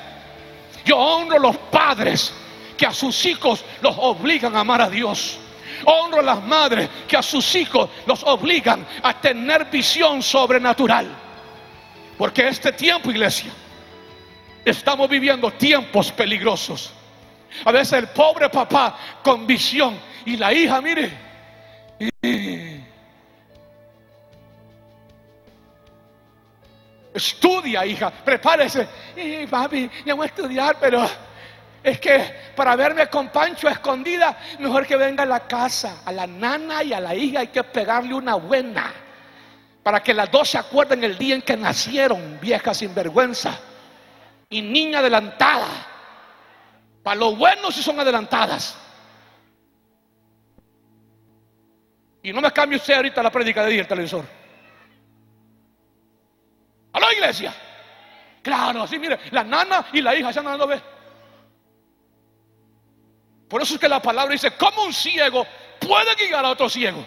yo 0.84 0.96
honro 0.96 1.38
los 1.38 1.56
padres 1.56 2.32
que 2.76 2.86
a 2.86 2.92
sus 2.92 3.24
hijos 3.26 3.64
los 3.80 3.94
obligan 3.98 4.54
a 4.54 4.60
amar 4.60 4.82
a 4.82 4.88
Dios. 4.88 5.38
Honro 5.84 6.20
a 6.20 6.22
las 6.22 6.42
madres 6.42 6.88
que 7.08 7.16
a 7.16 7.22
sus 7.22 7.54
hijos 7.54 7.90
los 8.06 8.22
obligan 8.24 8.86
a 9.02 9.20
tener 9.20 9.66
visión 9.66 10.22
sobrenatural. 10.22 11.08
Porque 12.18 12.48
este 12.48 12.72
tiempo, 12.72 13.10
iglesia, 13.10 13.50
estamos 14.64 15.08
viviendo 15.08 15.50
tiempos 15.52 16.12
peligrosos. 16.12 16.92
A 17.64 17.72
veces 17.72 17.94
el 17.94 18.08
pobre 18.08 18.48
papá 18.48 18.96
con 19.22 19.46
visión 19.46 19.98
y 20.24 20.36
la 20.36 20.52
hija, 20.52 20.80
mire, 20.80 21.30
Estudia, 27.12 27.84
hija, 27.84 28.10
prepárese. 28.10 28.88
Y 29.16 29.46
papi, 29.46 29.90
ya 30.04 30.14
voy 30.14 30.24
a 30.24 30.26
estudiar, 30.26 30.76
pero 30.80 31.08
es 31.82 31.98
que 31.98 32.52
para 32.54 32.76
verme 32.76 33.08
con 33.08 33.28
Pancho 33.28 33.68
escondida, 33.68 34.36
mejor 34.58 34.86
que 34.86 34.96
venga 34.96 35.22
a 35.22 35.26
la 35.26 35.40
casa. 35.40 36.02
A 36.04 36.12
la 36.12 36.26
nana 36.26 36.82
y 36.82 36.92
a 36.92 37.00
la 37.00 37.14
hija 37.14 37.40
hay 37.40 37.48
que 37.48 37.64
pegarle 37.64 38.14
una 38.14 38.34
buena. 38.34 38.92
Para 39.82 40.02
que 40.02 40.12
las 40.12 40.30
dos 40.30 40.50
se 40.50 40.58
acuerden 40.58 41.02
el 41.04 41.16
día 41.16 41.34
en 41.34 41.42
que 41.42 41.56
nacieron, 41.56 42.38
vieja 42.40 42.74
sinvergüenza. 42.74 43.58
Y 44.50 44.60
niña 44.60 44.98
adelantada. 44.98 45.68
Para 47.02 47.16
lo 47.16 47.34
bueno 47.34 47.70
si 47.70 47.82
son 47.82 47.98
adelantadas. 47.98 48.76
Y 52.22 52.32
no 52.32 52.42
me 52.42 52.52
cambie 52.52 52.76
usted 52.76 52.94
ahorita 52.94 53.22
la 53.22 53.30
prédica 53.30 53.64
de 53.64 53.70
día 53.70 53.80
el 53.80 53.88
televisor. 53.88 54.24
A 56.92 57.00
la 57.00 57.12
iglesia. 57.14 57.54
Claro, 58.42 58.82
así 58.82 58.98
mire, 58.98 59.18
la 59.30 59.44
nana 59.44 59.86
y 59.92 60.02
la 60.02 60.14
hija 60.14 60.30
se 60.30 60.40
andan 60.40 60.58
dando. 60.58 60.82
Por 63.50 63.60
eso 63.60 63.74
es 63.74 63.80
que 63.80 63.88
la 63.88 64.00
palabra 64.00 64.32
dice, 64.32 64.52
como 64.52 64.84
un 64.84 64.94
ciego 64.94 65.44
puede 65.80 66.14
guiar 66.14 66.44
a 66.44 66.50
otro 66.50 66.68
ciego. 66.68 67.04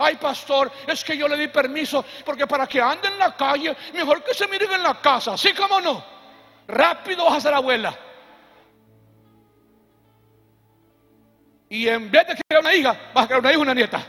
Ay, 0.00 0.16
pastor, 0.16 0.72
es 0.84 1.04
que 1.04 1.16
yo 1.16 1.28
le 1.28 1.36
di 1.36 1.46
permiso 1.46 2.04
porque 2.24 2.44
para 2.44 2.66
que 2.66 2.80
ande 2.80 3.06
en 3.06 3.16
la 3.16 3.36
calle, 3.36 3.76
mejor 3.94 4.24
que 4.24 4.34
se 4.34 4.48
miren 4.48 4.72
en 4.72 4.82
la 4.82 5.00
casa. 5.00 5.38
¿Sí 5.38 5.54
como 5.54 5.80
no? 5.80 6.04
Rápido 6.66 7.24
vas 7.24 7.34
a 7.36 7.40
ser 7.40 7.54
abuela. 7.54 7.96
Y 11.68 11.86
en 11.86 12.10
vez 12.10 12.26
de 12.26 12.34
crear 12.34 12.62
una 12.62 12.74
hija, 12.74 13.00
vas 13.14 13.24
a 13.24 13.28
crear 13.28 13.40
una 13.40 13.50
hija 13.50 13.58
y 13.58 13.62
una 13.62 13.74
nieta. 13.74 14.04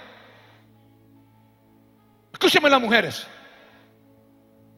Escúcheme 2.33 2.71
las 2.71 2.81
mujeres. 2.81 3.27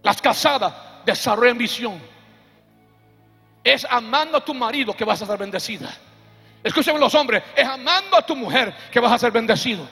Las 0.02 0.22
casadas 0.22 0.74
desarrollan 1.06 1.58
visión. 1.58 2.02
Es 3.64 3.88
amando 3.90 4.38
a 4.38 4.44
tu 4.44 4.54
marido 4.54 4.94
que 4.94 5.06
vas 5.06 5.22
a 5.22 5.26
ser 5.26 5.38
bendecida. 5.38 5.90
Escúchame 6.64 7.00
los 7.00 7.14
hombres, 7.16 7.44
es 7.56 7.68
amando 7.68 8.18
a 8.18 8.26
tu 8.26 8.36
mujer 8.36 8.74
que 8.92 9.00
vas 9.00 9.12
a 9.12 9.20
ser 9.20 9.32
bendecido. 9.32 9.88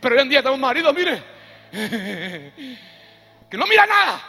Pero 0.00 0.14
hoy 0.14 0.22
en 0.22 0.28
día 0.28 0.42
un 0.50 0.60
marido, 0.60 0.92
mire, 0.92 1.22
que 3.50 3.56
no 3.56 3.66
mira 3.66 3.86
nada. 3.86 4.20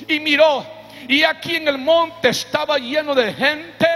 y 0.09 0.19
miró. 0.19 0.80
Y 1.07 1.23
aquí 1.23 1.55
en 1.55 1.67
el 1.67 1.77
monte 1.77 2.29
estaba 2.29 2.77
lleno 2.77 3.13
de 3.15 3.33
gente, 3.33 3.87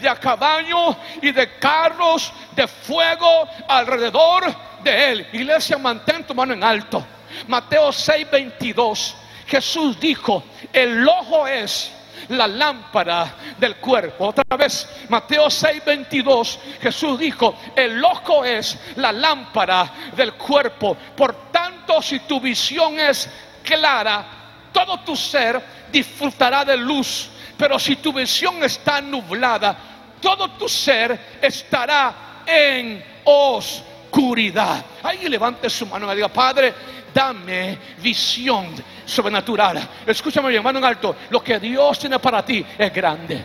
de 0.00 0.08
a 0.08 0.16
caballo 0.16 0.96
y 1.20 1.32
de 1.32 1.58
carros 1.58 2.32
de 2.54 2.66
fuego 2.66 3.48
alrededor 3.68 4.44
de 4.82 5.12
él. 5.12 5.26
Iglesia, 5.32 5.78
mantén 5.78 6.24
tu 6.24 6.34
mano 6.34 6.52
en 6.52 6.62
alto. 6.62 7.04
Mateo 7.46 7.90
6:22. 7.90 9.14
Jesús 9.46 9.98
dijo, 10.00 10.44
el 10.72 11.06
ojo 11.06 11.46
es 11.46 11.92
la 12.28 12.46
lámpara 12.46 13.34
del 13.58 13.76
cuerpo. 13.76 14.28
Otra 14.28 14.56
vez, 14.56 14.88
Mateo 15.08 15.46
6:22, 15.46 16.58
Jesús 16.80 17.18
dijo, 17.18 17.56
el 17.76 18.02
ojo 18.04 18.44
es 18.44 18.78
la 18.96 19.12
lámpara 19.12 19.90
del 20.16 20.34
cuerpo. 20.34 20.96
Por 21.16 21.50
tanto, 21.50 22.00
si 22.00 22.20
tu 22.20 22.40
visión 22.40 22.98
es 22.98 23.28
clara, 23.62 24.41
todo 24.72 25.00
tu 25.00 25.16
ser 25.16 25.62
disfrutará 25.90 26.64
de 26.64 26.76
luz. 26.76 27.28
Pero 27.56 27.78
si 27.78 27.96
tu 27.96 28.12
visión 28.12 28.62
está 28.64 29.00
nublada, 29.00 29.76
todo 30.20 30.50
tu 30.52 30.68
ser 30.68 31.38
estará 31.40 32.42
en 32.46 33.04
oscuridad. 33.24 34.84
Alguien 35.02 35.30
levante 35.30 35.68
su 35.70 35.86
mano 35.86 36.10
y 36.12 36.16
diga, 36.16 36.28
Padre, 36.28 36.74
dame 37.12 37.78
visión 37.98 38.68
sobrenatural. 39.04 39.88
Escúchame 40.06 40.48
bien, 40.48 40.62
mano 40.62 40.78
en 40.78 40.84
alto. 40.84 41.16
Lo 41.30 41.42
que 41.42 41.58
Dios 41.58 41.98
tiene 41.98 42.18
para 42.18 42.44
ti 42.44 42.64
es 42.78 42.92
grande. 42.92 43.44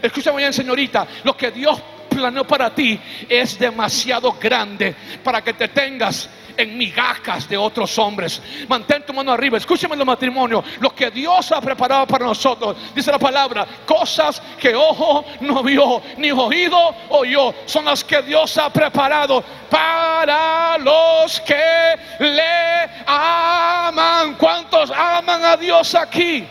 Escúchame 0.00 0.38
bien, 0.38 0.52
señorita. 0.52 1.06
Lo 1.24 1.36
que 1.36 1.50
Dios 1.50 1.78
planeó 2.14 2.46
para 2.46 2.74
ti 2.74 2.98
es 3.28 3.58
demasiado 3.58 4.32
grande 4.40 4.94
para 5.22 5.42
que 5.42 5.52
te 5.52 5.68
tengas 5.68 6.28
en 6.56 6.78
migajas 6.78 7.48
de 7.48 7.56
otros 7.56 7.98
hombres. 7.98 8.40
Mantén 8.68 9.04
tu 9.04 9.12
mano 9.12 9.32
arriba. 9.32 9.58
Escúchame 9.58 9.96
los 9.96 10.06
matrimonios. 10.06 10.64
Lo 10.80 10.94
que 10.94 11.10
Dios 11.10 11.50
ha 11.52 11.60
preparado 11.60 12.06
para 12.06 12.24
nosotros. 12.24 12.76
Dice 12.94 13.10
la 13.10 13.18
palabra. 13.18 13.66
Cosas 13.86 14.40
que 14.58 14.74
ojo 14.74 15.24
no 15.40 15.62
vio, 15.62 16.02
ni 16.16 16.30
oído 16.30 16.94
oyó. 17.10 17.54
Son 17.66 17.84
las 17.84 18.04
que 18.04 18.22
Dios 18.22 18.56
ha 18.58 18.70
preparado 18.70 19.42
para 19.68 20.78
los 20.78 21.40
que 21.40 21.98
le 22.20 22.90
aman. 23.06 24.34
¿Cuántos 24.34 24.90
aman 24.90 25.44
a 25.44 25.56
Dios 25.56 25.94
aquí? 25.94 26.46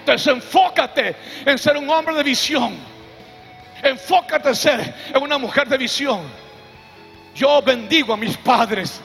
Entonces 0.00 0.26
enfócate 0.26 1.14
en 1.46 1.58
ser 1.58 1.76
un 1.76 1.88
hombre 1.88 2.14
de 2.14 2.24
visión. 2.24 2.91
Enfócate 3.82 4.48
en 4.48 4.56
ser 4.56 4.94
una 5.20 5.38
mujer 5.38 5.68
de 5.68 5.76
visión. 5.76 6.20
Yo 7.34 7.60
bendigo 7.62 8.12
a 8.12 8.16
mis 8.16 8.36
padres. 8.36 9.00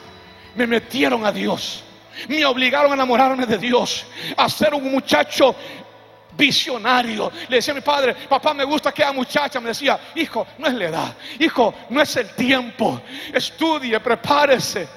Me 0.56 0.68
metieron 0.68 1.26
a 1.26 1.32
Dios. 1.32 1.84
Me 2.28 2.46
obligaron 2.46 2.92
a 2.92 2.96
enamorarme 2.96 3.46
de 3.46 3.58
Dios. 3.58 4.06
A 4.36 4.50
ser 4.50 4.74
un 4.74 4.92
muchacho 4.92 5.56
visionario. 6.38 7.32
Le 7.50 7.58
decía 7.58 7.74
a 7.74 7.76
mi 7.76 7.82
padre, 7.82 8.14
papá, 8.30 8.54
me 8.54 8.64
gusta 8.64 8.92
que 8.92 9.04
muchacha. 9.12 9.60
Me 9.60 9.70
decía, 9.70 10.00
hijo, 10.16 10.46
no 10.58 10.68
es 10.68 10.74
la 10.74 10.86
edad. 10.86 11.18
Hijo, 11.40 11.74
no 11.90 12.02
es 12.02 12.16
el 12.16 12.30
tiempo. 12.30 13.02
Estudie, 13.34 14.00
prepárese. 14.00 14.88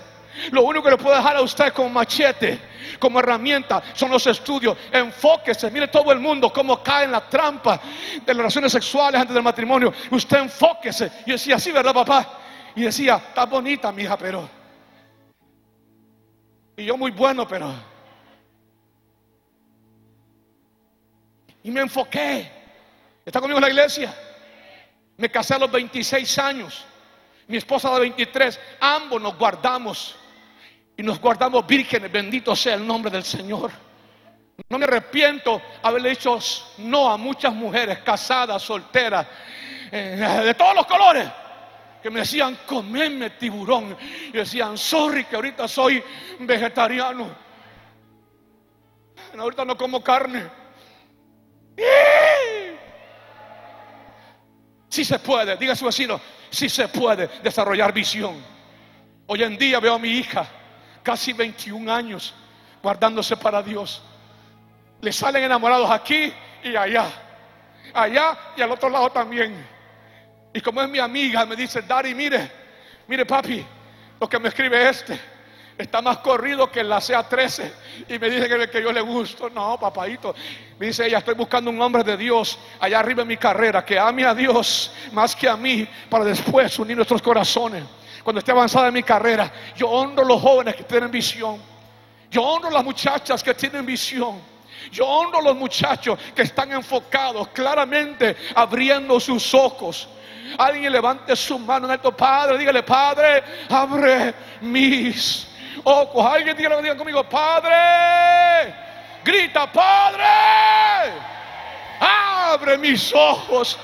Lo 0.50 0.62
único 0.62 0.84
que 0.84 0.90
le 0.90 0.96
puedo 0.96 1.16
dejar 1.16 1.36
a 1.36 1.42
usted 1.42 1.72
como 1.72 1.88
machete, 1.88 2.58
como 2.98 3.18
herramienta, 3.20 3.82
son 3.94 4.10
los 4.10 4.26
estudios. 4.26 4.76
Enfóquese. 4.92 5.70
Mire 5.70 5.88
todo 5.88 6.12
el 6.12 6.20
mundo 6.20 6.52
cómo 6.52 6.82
cae 6.82 7.04
en 7.04 7.12
la 7.12 7.28
trampa 7.28 7.80
de 8.14 8.26
las 8.26 8.36
relaciones 8.36 8.72
sexuales 8.72 9.20
antes 9.20 9.34
del 9.34 9.42
matrimonio. 9.42 9.92
Usted 10.10 10.38
enfóquese. 10.38 11.10
Y 11.26 11.32
decía, 11.32 11.58
sí, 11.58 11.72
¿verdad, 11.72 11.94
papá? 11.94 12.38
Y 12.74 12.82
decía, 12.82 13.16
está 13.16 13.46
bonita, 13.46 13.92
mi 13.92 14.02
hija, 14.02 14.16
pero. 14.16 14.48
Y 16.76 16.84
yo 16.84 16.96
muy 16.96 17.10
bueno, 17.10 17.46
pero. 17.46 17.72
Y 21.62 21.70
me 21.70 21.80
enfoqué. 21.80 22.50
¿Está 23.24 23.40
conmigo 23.40 23.58
en 23.58 23.64
la 23.64 23.70
iglesia? 23.70 24.14
Me 25.16 25.30
casé 25.30 25.54
a 25.54 25.58
los 25.58 25.70
26 25.70 26.38
años. 26.38 26.84
Mi 27.46 27.56
esposa 27.56 27.92
de 27.94 28.00
23. 28.00 28.58
Ambos 28.80 29.20
nos 29.20 29.36
guardamos. 29.36 30.16
Y 31.00 31.02
nos 31.02 31.18
guardamos 31.18 31.66
vírgenes. 31.66 32.12
Bendito 32.12 32.54
sea 32.54 32.74
el 32.74 32.86
nombre 32.86 33.10
del 33.10 33.24
Señor. 33.24 33.70
No 34.68 34.76
me 34.76 34.84
arrepiento 34.84 35.62
haberle 35.82 36.10
dicho 36.10 36.38
no 36.76 37.10
a 37.10 37.16
muchas 37.16 37.54
mujeres 37.54 38.00
casadas, 38.00 38.60
solteras, 38.60 39.26
eh, 39.90 40.42
de 40.44 40.52
todos 40.52 40.74
los 40.74 40.84
colores 40.84 41.26
que 42.02 42.10
me 42.10 42.20
decían, 42.20 42.58
comeme 42.66 43.30
tiburón. 43.30 43.96
Y 44.28 44.32
decían, 44.32 44.76
sorry 44.76 45.24
que 45.24 45.36
ahorita 45.36 45.66
soy 45.66 46.04
vegetariano. 46.40 47.34
Ahorita 49.38 49.64
no 49.64 49.78
como 49.78 50.04
carne. 50.04 50.50
Si 54.86 55.02
se 55.02 55.18
puede, 55.18 55.56
diga 55.56 55.72
a 55.72 55.76
su 55.76 55.86
vecino, 55.86 56.20
si 56.50 56.68
se 56.68 56.88
puede 56.88 57.26
desarrollar 57.42 57.90
visión. 57.90 58.44
Hoy 59.28 59.42
en 59.42 59.56
día 59.56 59.80
veo 59.80 59.94
a 59.94 59.98
mi 59.98 60.10
hija, 60.10 60.59
casi 61.10 61.32
21 61.32 61.92
años, 61.92 62.32
guardándose 62.80 63.36
para 63.36 63.60
Dios. 63.60 64.00
Le 65.00 65.12
salen 65.12 65.42
enamorados 65.42 65.90
aquí 65.90 66.32
y 66.62 66.76
allá. 66.76 67.10
Allá 67.92 68.38
y 68.56 68.62
al 68.62 68.70
otro 68.70 68.88
lado 68.88 69.10
también. 69.10 69.66
Y 70.54 70.60
como 70.60 70.80
es 70.80 70.88
mi 70.88 71.00
amiga, 71.00 71.44
me 71.46 71.56
dice, 71.56 71.82
Dari, 71.82 72.14
mire, 72.14 72.48
mire 73.08 73.26
papi, 73.26 73.66
lo 74.20 74.28
que 74.28 74.38
me 74.38 74.50
escribe 74.50 74.88
este 74.88 75.18
está 75.82 76.02
más 76.02 76.18
corrido 76.18 76.70
que 76.70 76.82
la 76.82 76.98
CA13 76.98 77.72
y 78.08 78.18
me 78.18 78.30
dice 78.30 78.48
que, 78.48 78.68
que 78.68 78.82
yo 78.82 78.92
le 78.92 79.00
gusto. 79.00 79.50
No, 79.50 79.78
papadito. 79.78 80.34
Me 80.78 80.86
dice 80.86 81.06
ella, 81.06 81.18
estoy 81.18 81.34
buscando 81.34 81.70
un 81.70 81.80
hombre 81.80 82.02
de 82.04 82.16
Dios 82.16 82.58
allá 82.80 82.98
arriba 82.98 83.22
en 83.22 83.28
mi 83.28 83.36
carrera 83.36 83.84
que 83.84 83.98
ame 83.98 84.24
a 84.24 84.34
Dios 84.34 84.92
más 85.12 85.34
que 85.34 85.48
a 85.48 85.56
mí 85.56 85.86
para 86.08 86.24
después 86.24 86.78
unir 86.78 86.96
nuestros 86.96 87.22
corazones. 87.22 87.84
Cuando 88.22 88.40
esté 88.40 88.52
avanzada 88.52 88.88
en 88.88 88.94
mi 88.94 89.02
carrera, 89.02 89.52
yo 89.76 89.88
honro 89.88 90.22
a 90.22 90.26
los 90.26 90.40
jóvenes 90.40 90.76
que 90.76 90.84
tienen 90.84 91.10
visión. 91.10 91.58
Yo 92.30 92.42
honro 92.42 92.68
a 92.68 92.72
las 92.72 92.84
muchachas 92.84 93.42
que 93.42 93.54
tienen 93.54 93.84
visión. 93.86 94.40
Yo 94.92 95.06
honro 95.06 95.38
a 95.38 95.42
los 95.42 95.56
muchachos 95.56 96.18
que 96.34 96.42
están 96.42 96.72
enfocados 96.72 97.48
claramente 97.48 98.36
abriendo 98.54 99.18
sus 99.20 99.52
ojos 99.54 100.08
Alguien 100.58 100.92
levante 100.92 101.36
su 101.36 101.58
mano 101.58 101.86
en 101.86 101.92
alto, 101.92 102.16
Padre, 102.16 102.58
dígale, 102.58 102.82
Padre, 102.82 103.42
abre 103.68 104.34
mis 104.60 105.46
ojos. 105.84 106.26
Alguien 106.26 106.56
dígale, 106.56 106.82
diga 106.82 106.96
conmigo, 106.96 107.22
Padre, 107.24 108.74
grita, 109.24 109.70
Padre, 109.70 110.24
abre 112.00 112.78
mis 112.78 113.12
ojos. 113.14 113.78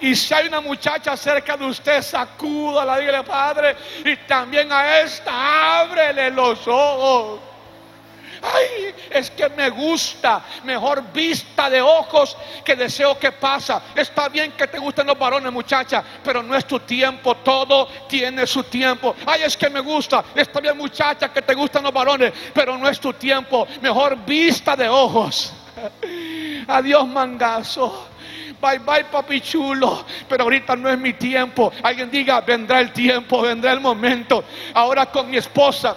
Y 0.00 0.14
si 0.14 0.34
hay 0.34 0.48
una 0.48 0.60
muchacha 0.60 1.16
cerca 1.16 1.56
de 1.56 1.64
usted, 1.64 2.02
sacúdala, 2.02 2.98
dígale, 2.98 3.22
Padre, 3.22 3.76
y 4.04 4.16
también 4.26 4.70
a 4.72 5.00
esta, 5.00 5.80
ábrele 5.80 6.30
los 6.30 6.66
ojos. 6.66 7.53
Ay, 8.52 8.94
es 9.10 9.30
que 9.30 9.48
me 9.48 9.70
gusta. 9.70 10.42
Mejor 10.64 11.02
vista 11.12 11.70
de 11.70 11.80
ojos 11.80 12.36
que 12.64 12.76
deseo 12.76 13.18
que 13.18 13.32
pasa. 13.32 13.82
Está 13.94 14.28
bien 14.28 14.52
que 14.52 14.66
te 14.66 14.78
gusten 14.78 15.06
los 15.06 15.18
varones, 15.18 15.50
muchacha, 15.52 16.04
pero 16.22 16.42
no 16.42 16.54
es 16.54 16.66
tu 16.66 16.80
tiempo. 16.80 17.36
Todo 17.36 17.88
tiene 18.08 18.46
su 18.46 18.64
tiempo. 18.64 19.14
Ay, 19.26 19.42
es 19.44 19.56
que 19.56 19.70
me 19.70 19.80
gusta. 19.80 20.24
Está 20.34 20.60
bien, 20.60 20.76
muchacha, 20.76 21.32
que 21.32 21.42
te 21.42 21.54
gustan 21.54 21.84
los 21.84 21.92
varones, 21.92 22.32
pero 22.52 22.76
no 22.76 22.88
es 22.88 23.00
tu 23.00 23.12
tiempo. 23.14 23.66
Mejor 23.80 24.16
vista 24.24 24.76
de 24.76 24.88
ojos. 24.88 25.52
Adiós, 26.68 27.06
mangazo. 27.06 28.08
Bye 28.60 28.78
bye, 28.78 29.04
papi 29.04 29.40
chulo. 29.40 30.04
Pero 30.28 30.44
ahorita 30.44 30.76
no 30.76 30.90
es 30.90 30.98
mi 30.98 31.14
tiempo. 31.14 31.72
Alguien 31.82 32.10
diga, 32.10 32.40
vendrá 32.40 32.80
el 32.80 32.92
tiempo, 32.92 33.42
vendrá 33.42 33.72
el 33.72 33.80
momento. 33.80 34.44
Ahora 34.74 35.06
con 35.06 35.30
mi 35.30 35.36
esposa 35.36 35.96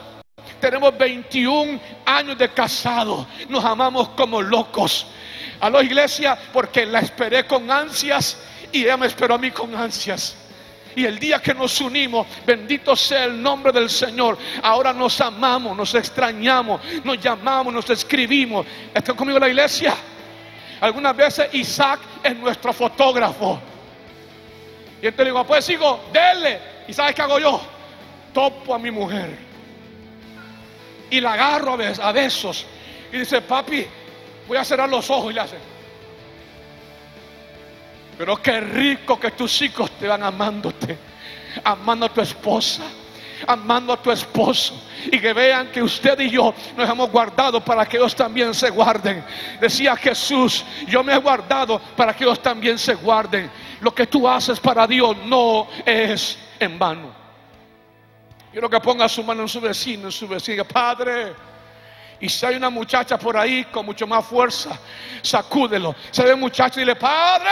tenemos 0.59 0.97
21 0.97 1.79
años 2.05 2.37
de 2.37 2.49
casado. 2.49 3.27
Nos 3.49 3.63
amamos 3.63 4.09
como 4.09 4.41
locos. 4.41 5.07
A 5.59 5.69
la 5.69 5.81
iglesia 5.81 6.37
porque 6.53 6.85
la 6.85 6.99
esperé 6.99 7.45
con 7.45 7.69
ansias 7.71 8.37
y 8.71 8.83
ella 8.83 8.97
me 8.97 9.07
esperó 9.07 9.35
a 9.35 9.37
mí 9.37 9.49
con 9.51 9.75
ansias. 9.75 10.35
Y 10.95 11.05
el 11.05 11.19
día 11.19 11.39
que 11.39 11.53
nos 11.53 11.79
unimos, 11.79 12.25
bendito 12.45 12.95
sea 12.95 13.25
el 13.25 13.41
nombre 13.41 13.71
del 13.71 13.89
Señor. 13.89 14.37
Ahora 14.63 14.93
nos 14.93 15.19
amamos, 15.21 15.77
nos 15.77 15.93
extrañamos, 15.93 16.81
nos 17.03 17.19
llamamos, 17.19 17.73
nos 17.73 17.89
escribimos. 17.89 18.65
¿Están 18.93 19.15
conmigo 19.15 19.37
en 19.37 19.43
la 19.43 19.49
iglesia? 19.49 19.95
Algunas 20.81 21.15
veces 21.15 21.49
Isaac 21.53 21.99
es 22.23 22.35
nuestro 22.35 22.73
fotógrafo. 22.73 23.59
Y 25.01 25.07
entonces 25.07 25.17
le 25.19 25.25
digo, 25.25 25.43
pues 25.45 25.65
sigo, 25.65 25.99
dele. 26.11 26.59
¿Y 26.87 26.93
sabes 26.93 27.13
qué 27.13 27.21
hago 27.21 27.39
yo? 27.39 27.61
Topo 28.33 28.73
a 28.73 28.79
mi 28.79 28.89
mujer 28.89 29.46
y 31.09 31.21
la 31.21 31.33
agarro 31.33 31.77
a 32.01 32.11
besos. 32.11 32.65
Y 33.11 33.19
dice, 33.19 33.41
papi, 33.41 33.85
Voy 34.47 34.57
a 34.57 34.63
cerrar 34.63 34.89
los 34.89 35.09
ojos 35.09 35.31
y 35.31 35.33
le 35.33 35.41
hace. 35.41 35.57
Pero 38.17 38.41
qué 38.41 38.61
rico 38.61 39.19
que 39.19 39.31
tus 39.31 39.61
hijos 39.61 39.91
te 39.91 40.07
van 40.07 40.23
amándote, 40.23 40.97
amando 41.63 42.05
a 42.05 42.09
tu 42.09 42.21
esposa, 42.21 42.83
amando 43.45 43.93
a 43.93 44.01
tu 44.01 44.09
esposo 44.09 44.81
y 45.11 45.19
que 45.19 45.33
vean 45.33 45.67
que 45.67 45.83
usted 45.83 46.19
y 46.21 46.31
yo 46.31 46.53
nos 46.75 46.89
hemos 46.89 47.11
guardado 47.11 47.63
para 47.63 47.85
que 47.85 47.97
ellos 47.97 48.15
también 48.15 48.53
se 48.53 48.69
guarden. 48.71 49.23
Decía 49.59 49.95
Jesús, 49.97 50.65
yo 50.87 51.03
me 51.03 51.13
he 51.13 51.17
guardado 51.17 51.79
para 51.95 52.15
que 52.15 52.23
ellos 52.23 52.41
también 52.41 52.79
se 52.79 52.95
guarden. 52.95 53.51
Lo 53.81 53.93
que 53.93 54.07
tú 54.07 54.27
haces 54.27 54.59
para 54.59 54.87
Dios 54.87 55.15
no 55.25 55.67
es 55.85 56.39
en 56.59 56.79
vano. 56.79 57.16
Quiero 58.57 58.71
que 58.71 58.79
ponga 58.79 59.07
su 59.07 59.23
mano 59.23 59.43
en 59.43 59.47
su 59.47 59.61
vecino, 59.61 60.07
en 60.07 60.11
su 60.11 60.27
vecina, 60.27 60.63
Padre. 60.63 61.31
Y 62.19 62.27
si 62.27 62.43
hay 62.43 62.55
una 62.55 62.71
muchacha 62.71 63.15
por 63.15 63.37
ahí 63.37 63.65
con 63.65 63.85
mucho 63.85 64.07
más 64.07 64.25
fuerza, 64.25 64.79
sacúdelo. 65.21 65.95
Se 66.09 66.23
ve 66.23 66.35
muchacho 66.35 66.79
y 66.79 66.81
dile, 66.81 66.95
Padre, 66.95 67.51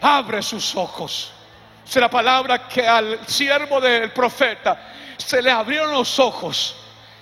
abre 0.00 0.42
sus 0.42 0.74
ojos. 0.74 1.32
Es 1.86 1.94
la 1.94 2.10
palabra 2.10 2.66
que 2.66 2.88
al 2.88 3.24
siervo 3.24 3.80
del 3.80 4.10
profeta 4.10 4.92
se 5.16 5.40
le 5.40 5.52
abrieron 5.52 5.92
los 5.92 6.18
ojos 6.18 6.74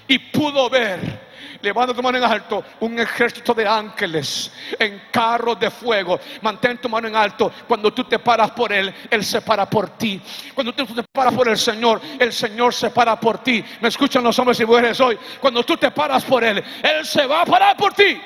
y 0.09 0.19
pudo 0.19 0.71
ver 0.71 1.21
Levanta 1.65 1.95
tu 1.95 2.03
mano 2.03 2.19
en 2.19 2.25
alto. 2.25 2.63
Un 2.81 2.99
ejército 2.99 3.55
de 3.55 3.67
ángeles 3.67 4.53
en 4.79 5.05
carros 5.11 5.59
de 5.59 5.71
fuego. 5.71 6.21
Mantén 6.43 6.77
tu 6.79 6.91
mano 6.91 7.09
en 7.09 7.17
alto. 7.17 7.51
Cuando 7.67 7.93
tú 7.93 8.05
te 8.05 8.19
paras 8.19 8.51
por 8.51 8.71
Él, 8.71 8.95
Él 9.11 9.25
se 9.25 9.41
para 9.41 9.69
por 9.69 9.97
ti. 9.97 10.21
Cuando 10.55 10.75
tú 10.75 10.85
te 10.87 11.03
paras 11.11 11.33
por 11.33 11.49
el 11.49 11.57
Señor, 11.57 12.03
el 12.19 12.33
Señor 12.33 12.75
se 12.75 12.91
para 12.91 13.19
por 13.19 13.39
ti. 13.39 13.65
Me 13.81 13.89
escuchan 13.89 14.23
los 14.23 14.39
hombres 14.39 14.61
y 14.61 14.67
mujeres 14.67 15.01
hoy. 15.01 15.19
Cuando 15.41 15.65
tú 15.65 15.77
te 15.79 15.91
paras 15.91 16.23
por 16.25 16.45
Él, 16.45 16.63
Él 16.83 17.07
se 17.07 17.27
va 17.27 17.41
a 17.41 17.47
parar 17.47 17.77
por 17.77 17.95
ti. 17.95 18.21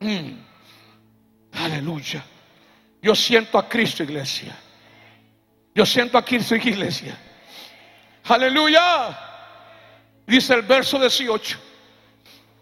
Mm. 0.00 0.32
Aleluya. 1.52 2.24
Yo 3.02 3.14
siento 3.14 3.58
a 3.58 3.68
Cristo, 3.68 4.02
iglesia. 4.02 4.56
Yo 5.74 5.84
siento 5.84 6.16
a 6.16 6.24
Cristo, 6.24 6.56
iglesia. 6.56 7.14
Aleluya. 8.24 9.31
Dice 10.26 10.54
el 10.54 10.62
verso 10.62 10.98
18. 10.98 11.58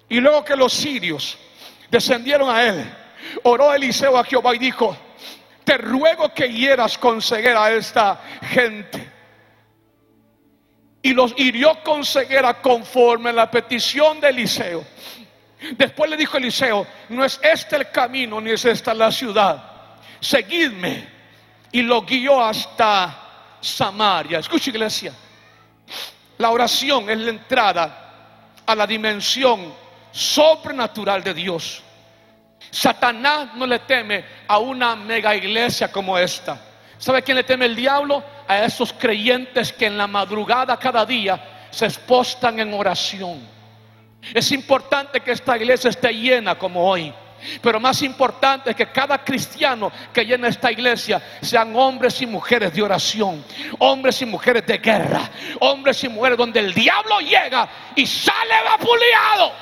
Y 0.09 0.21
luego 0.21 0.45
que 0.45 0.57
los 0.57 0.73
sirios 0.73 1.39
descendieron 1.91 2.51
a 2.51 2.65
él, 2.65 2.85
oró 3.45 3.73
Eliseo 3.73 4.17
a 4.17 4.25
Jehová 4.25 4.55
y 4.55 4.59
dijo, 4.59 4.97
te 5.65 5.79
ruego 5.79 6.35
que 6.35 6.53
hieras 6.53 6.99
con 6.99 7.23
ceguera 7.23 7.67
a 7.67 7.73
esta 7.73 8.21
gente. 8.43 9.09
Y 11.03 11.13
los 11.13 11.33
hirió 11.37 11.83
con 11.83 12.05
ceguera 12.05 12.61
conforme 12.61 13.31
a 13.31 13.35
la 13.35 13.51
petición 13.51 14.21
de 14.21 14.29
Eliseo. 14.31 14.85
Después 15.73 16.11
le 16.11 16.17
dijo 16.17 16.37
Eliseo, 16.39 16.87
no 17.11 17.25
es 17.25 17.39
este 17.43 17.77
el 17.77 17.91
camino 17.91 18.41
ni 18.41 18.51
es 18.51 18.65
esta 18.65 18.95
la 18.95 19.13
ciudad. 19.13 19.63
Seguidme. 20.21 21.21
Y 21.73 21.83
lo 21.83 22.03
guió 22.03 22.43
hasta 22.43 23.59
Samaria. 23.61 24.41
Escucha 24.41 24.71
iglesia. 24.71 25.13
La 26.41 26.51
oración 26.53 27.11
es 27.11 27.19
la 27.19 27.31
entrada 27.33 28.63
a 28.65 28.75
la 28.75 28.87
dimensión 28.87 29.75
sobrenatural 30.11 31.23
de 31.23 31.35
Dios. 31.35 31.83
Satanás 32.71 33.51
no 33.57 33.67
le 33.67 33.81
teme 33.81 34.25
a 34.49 34.57
una 34.57 34.97
mega 34.97 35.37
iglesia 35.37 35.93
como 35.93 36.17
esta. 36.17 36.59
¿Sabe 36.97 37.21
quién 37.23 37.37
le 37.37 37.45
teme 37.45 37.67
el 37.67 37.77
diablo? 37.77 38.25
A 38.49 38.65
esos 38.65 38.91
creyentes 38.95 39.71
que 39.75 39.85
en 39.85 39.99
la 39.99 40.07
madrugada 40.07 40.79
cada 40.79 41.05
día 41.05 41.69
se 41.71 41.85
expostan 41.85 42.59
en 42.59 42.73
oración. 42.73 43.47
Es 44.33 44.51
importante 44.51 45.21
que 45.21 45.33
esta 45.33 45.59
iglesia 45.59 45.91
esté 45.91 46.11
llena 46.15 46.59
como 46.59 46.89
hoy. 46.89 47.13
Pero 47.63 47.81
más 47.81 48.03
importante 48.03 48.71
es 48.71 48.77
que 48.77 48.87
cada 48.87 49.23
cristiano 49.25 49.91
que 50.13 50.25
llena 50.25 50.49
esta 50.49 50.71
iglesia 50.71 51.23
sean 51.41 51.75
hombres 51.75 52.21
y 52.21 52.27
mujeres 52.27 52.73
de 52.73 52.83
oración, 52.83 53.45
hombres 53.79 54.21
y 54.23 54.27
mujeres 54.27 54.67
de 54.67 54.79
guerra, 54.79 55.31
hombres 55.61 56.03
y 56.05 56.09
mujeres 56.09 56.39
donde 56.39 56.61
el 56.61 56.75
diablo 56.75 57.21
llega 57.21 57.69
y 57.95 58.07
sale 58.07 58.55
vapuleado. 58.65 59.53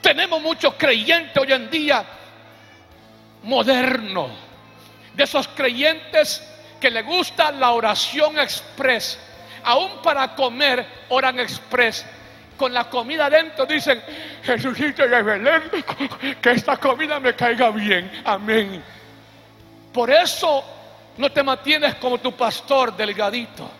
Tenemos 0.00 0.40
muchos 0.40 0.74
creyentes 0.74 1.36
hoy 1.36 1.52
en 1.52 1.70
día 1.70 2.04
modernos, 3.42 4.30
de 5.14 5.24
esos 5.24 5.48
creyentes 5.48 6.48
que 6.80 6.90
le 6.90 7.02
gusta 7.02 7.50
la 7.50 7.72
oración 7.72 8.38
express, 8.38 9.18
aún 9.64 10.00
para 10.02 10.34
comer 10.34 10.86
oran 11.08 11.40
express 11.40 12.06
con 12.56 12.72
la 12.72 12.88
comida 12.88 13.28
dentro, 13.28 13.66
dicen, 13.66 14.02
Jesucito 14.42 15.06
de 15.06 15.22
Belén, 15.22 15.62
que 16.40 16.50
esta 16.50 16.76
comida 16.76 17.18
me 17.20 17.34
caiga 17.34 17.70
bien. 17.70 18.10
Amén. 18.24 18.82
Por 19.92 20.10
eso 20.10 20.64
no 21.18 21.30
te 21.30 21.42
mantienes 21.42 21.96
como 21.96 22.18
tu 22.18 22.32
pastor 22.32 22.96
delgadito. 22.96 23.70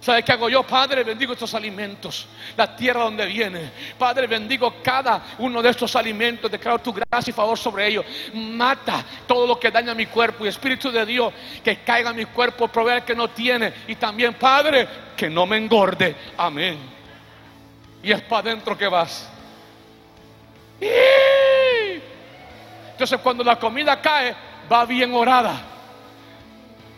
¿Sabe 0.00 0.22
qué 0.22 0.32
hago 0.32 0.48
yo? 0.48 0.62
Padre, 0.62 1.04
bendigo 1.04 1.34
estos 1.34 1.54
alimentos, 1.54 2.26
la 2.56 2.74
tierra 2.74 3.02
donde 3.02 3.26
viene. 3.26 3.70
Padre, 3.98 4.26
bendigo 4.26 4.76
cada 4.82 5.22
uno 5.38 5.60
de 5.60 5.68
estos 5.68 5.94
alimentos, 5.94 6.50
declaro 6.50 6.78
tu 6.78 6.94
gracia 6.94 7.30
y 7.30 7.34
favor 7.34 7.58
sobre 7.58 7.86
ellos. 7.86 8.06
Mata 8.32 9.04
todo 9.26 9.46
lo 9.46 9.60
que 9.60 9.70
daña 9.70 9.94
mi 9.94 10.06
cuerpo 10.06 10.46
y 10.46 10.48
Espíritu 10.48 10.90
de 10.90 11.04
Dios, 11.04 11.34
que 11.62 11.80
caiga 11.80 12.14
mi 12.14 12.24
cuerpo, 12.24 12.68
provee 12.68 13.02
que 13.02 13.14
no 13.14 13.28
tiene. 13.28 13.74
Y 13.88 13.96
también, 13.96 14.32
Padre, 14.34 14.88
que 15.14 15.28
no 15.28 15.44
me 15.44 15.58
engorde. 15.58 16.16
Amén 16.38 16.99
y 18.02 18.12
es 18.12 18.20
para 18.22 18.50
adentro 18.50 18.76
que 18.76 18.88
vas. 18.88 19.28
Entonces 22.92 23.18
cuando 23.22 23.44
la 23.44 23.56
comida 23.56 24.00
cae, 24.00 24.34
va 24.70 24.84
bien 24.84 25.14
orada. 25.14 25.60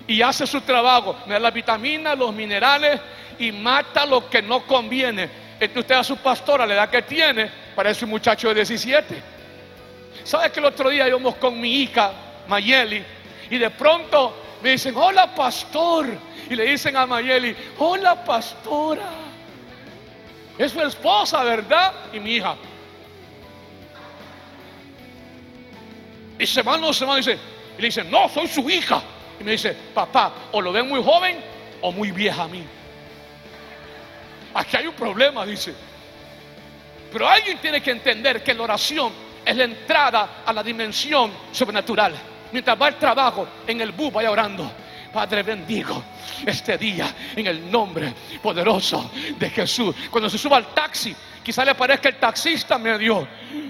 Y 0.06 0.20
hace 0.20 0.46
su 0.46 0.60
trabajo, 0.60 1.16
me 1.26 1.34
da 1.34 1.40
la 1.40 1.50
vitamina, 1.50 2.14
los 2.14 2.34
minerales 2.34 3.00
y 3.38 3.52
mata 3.52 4.04
lo 4.04 4.28
que 4.28 4.42
no 4.42 4.66
conviene. 4.66 5.30
Entonces 5.54 5.76
usted 5.76 5.94
a 5.94 6.04
su 6.04 6.16
pastora, 6.16 6.66
la 6.66 6.74
edad 6.74 6.90
que 6.90 7.02
tiene, 7.02 7.50
parece 7.74 8.04
un 8.04 8.10
muchacho 8.10 8.48
de 8.48 8.56
17. 8.56 9.22
¿Sabe 10.24 10.50
que 10.50 10.60
el 10.60 10.66
otro 10.66 10.90
día 10.90 11.08
íbamos 11.08 11.36
con 11.36 11.60
mi 11.60 11.82
hija, 11.82 12.12
Mayeli, 12.48 13.02
y 13.50 13.58
de 13.58 13.70
pronto 13.70 14.34
me 14.62 14.70
dicen, 14.70 14.96
hola 14.96 15.34
pastor. 15.34 16.06
Y 16.48 16.54
le 16.54 16.64
dicen 16.64 16.96
a 16.96 17.06
Mayeli, 17.06 17.54
hola 17.78 18.24
pastora. 18.24 19.21
Es 20.62 20.70
su 20.70 20.81
esposa, 20.81 21.42
¿verdad? 21.42 21.92
Y 22.12 22.20
mi 22.20 22.37
hija. 22.37 22.55
Y 26.38 26.46
se 26.46 26.62
van 26.62 26.94
se 26.94 27.05
van, 27.05 27.16
y 27.16 27.18
dice, 27.18 27.38
y 27.77 27.83
le 27.83 27.88
dice, 27.88 28.05
no, 28.05 28.29
soy 28.29 28.46
su 28.46 28.70
hija. 28.70 29.03
Y 29.40 29.42
me 29.42 29.51
dice, 29.51 29.77
papá, 29.92 30.33
o 30.53 30.61
lo 30.61 30.70
ven 30.70 30.88
muy 30.88 31.03
joven 31.03 31.40
o 31.81 31.90
muy 31.90 32.12
vieja 32.12 32.44
a 32.44 32.46
mí. 32.46 32.62
Aquí 34.55 34.77
hay 34.77 34.87
un 34.87 34.94
problema, 34.94 35.44
dice. 35.44 35.75
Pero 37.12 37.29
alguien 37.29 37.59
tiene 37.59 37.83
que 37.83 37.90
entender 37.90 38.44
que 38.44 38.55
la 38.55 38.62
oración 38.62 39.12
es 39.44 39.57
la 39.57 39.64
entrada 39.64 40.42
a 40.46 40.53
la 40.53 40.62
dimensión 40.62 41.33
sobrenatural. 41.51 42.14
Mientras 42.53 42.81
va 42.81 42.87
el 42.87 42.96
trabajo, 42.98 43.48
en 43.66 43.81
el 43.81 43.90
bus 43.90 44.12
vaya 44.12 44.31
orando. 44.31 44.70
Padre, 45.12 45.42
bendigo 45.42 46.03
este 46.46 46.79
día 46.79 47.14
en 47.37 47.46
el 47.46 47.70
nombre 47.70 48.14
poderoso 48.42 49.11
de 49.38 49.51
Jesús. 49.51 49.94
Cuando 50.11 50.31
se 50.31 50.38
suba 50.38 50.57
al 50.57 50.72
taxi, 50.72 51.14
quizá 51.42 51.64
le 51.64 51.74
parezca 51.74 52.09
el 52.09 52.16
taxista 52.16 52.78
medio, 52.78 53.26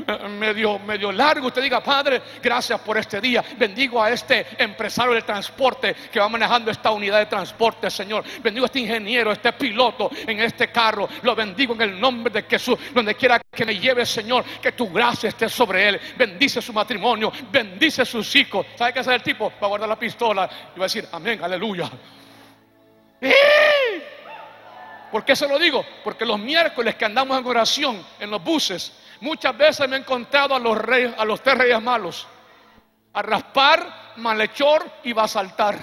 eh, 0.07 0.29
medio, 0.29 0.79
medio 0.79 1.13
largo. 1.13 1.49
Usted 1.49 1.63
diga, 1.63 1.83
Padre, 1.83 2.23
gracias 2.43 2.81
por 2.81 2.99
este 2.99 3.21
día. 3.21 3.45
Bendigo 3.57 4.03
a 4.03 4.11
este 4.11 4.47
empresario 4.59 5.15
del 5.15 5.25
transporte 5.25 5.95
que 6.11 6.21
va 6.21 6.29
manejando 6.29 6.71
esta 6.71 6.91
unidad 6.91 7.19
de 7.19 7.27
transporte, 7.27 7.91
Señor. 7.91 8.25
Bendigo 8.43 8.65
a 8.65 8.67
este 8.67 8.81
ingeniero, 8.81 9.33
este 9.33 9.53
piloto 9.53 10.11
en 10.27 10.41
este 10.41 10.69
carro. 10.69 11.09
Lo 11.23 11.35
bendigo 11.35 11.75
en 11.75 11.83
el 11.83 12.01
nombre 12.01 12.33
de 12.33 12.43
Jesús. 12.43 12.79
Donde 12.93 13.15
quiera 13.15 13.41
que 13.51 13.65
me 13.65 13.79
lleve, 13.79 14.05
Señor, 14.07 14.45
que 14.61 14.73
tu 14.73 14.91
gracia 14.91 15.29
esté 15.29 15.49
sobre 15.49 15.89
él. 15.89 16.01
Bendice 16.17 16.61
su 16.61 16.73
matrimonio, 16.73 17.33
bendice 17.51 18.05
sus 18.05 18.35
hijos. 18.37 18.67
¿Sabe 18.77 18.93
qué 18.93 19.01
hace 19.01 19.15
el 19.15 19.23
tipo? 19.23 19.53
Va 19.61 19.67
a 19.67 19.69
guardar 19.69 19.89
la 19.89 19.99
pistola 19.99 20.49
y 20.75 20.79
va 20.79 20.85
a 20.85 20.89
decir, 20.89 21.07
amén, 21.13 21.41
aleluya. 21.43 21.91
¿Por 25.13 25.27
qué 25.27 25.37
se 25.37 25.47
lo 25.47 25.59
digo? 25.59 25.85
Porque 26.03 26.25
los 26.25 26.39
miércoles 26.39 26.95
que 26.95 27.05
andamos 27.05 27.39
en 27.39 27.47
oración 27.47 28.03
en 28.19 28.31
los 28.31 28.43
buses, 28.43 28.93
muchas 29.21 29.55
veces 29.57 29.87
me 29.87 29.97
he 29.97 29.99
encontrado 29.99 30.55
a 30.55 30.59
los 30.59 30.79
reyes, 30.79 31.13
a 31.19 31.27
los 31.27 31.43
tres 31.43 31.59
reyes 31.59 31.83
malos, 31.83 32.27
a 33.13 33.21
raspar, 33.21 34.15
malhechor 34.17 34.91
y 35.05 35.13
va 35.13 35.25
a 35.25 35.29
saltar. 35.29 35.77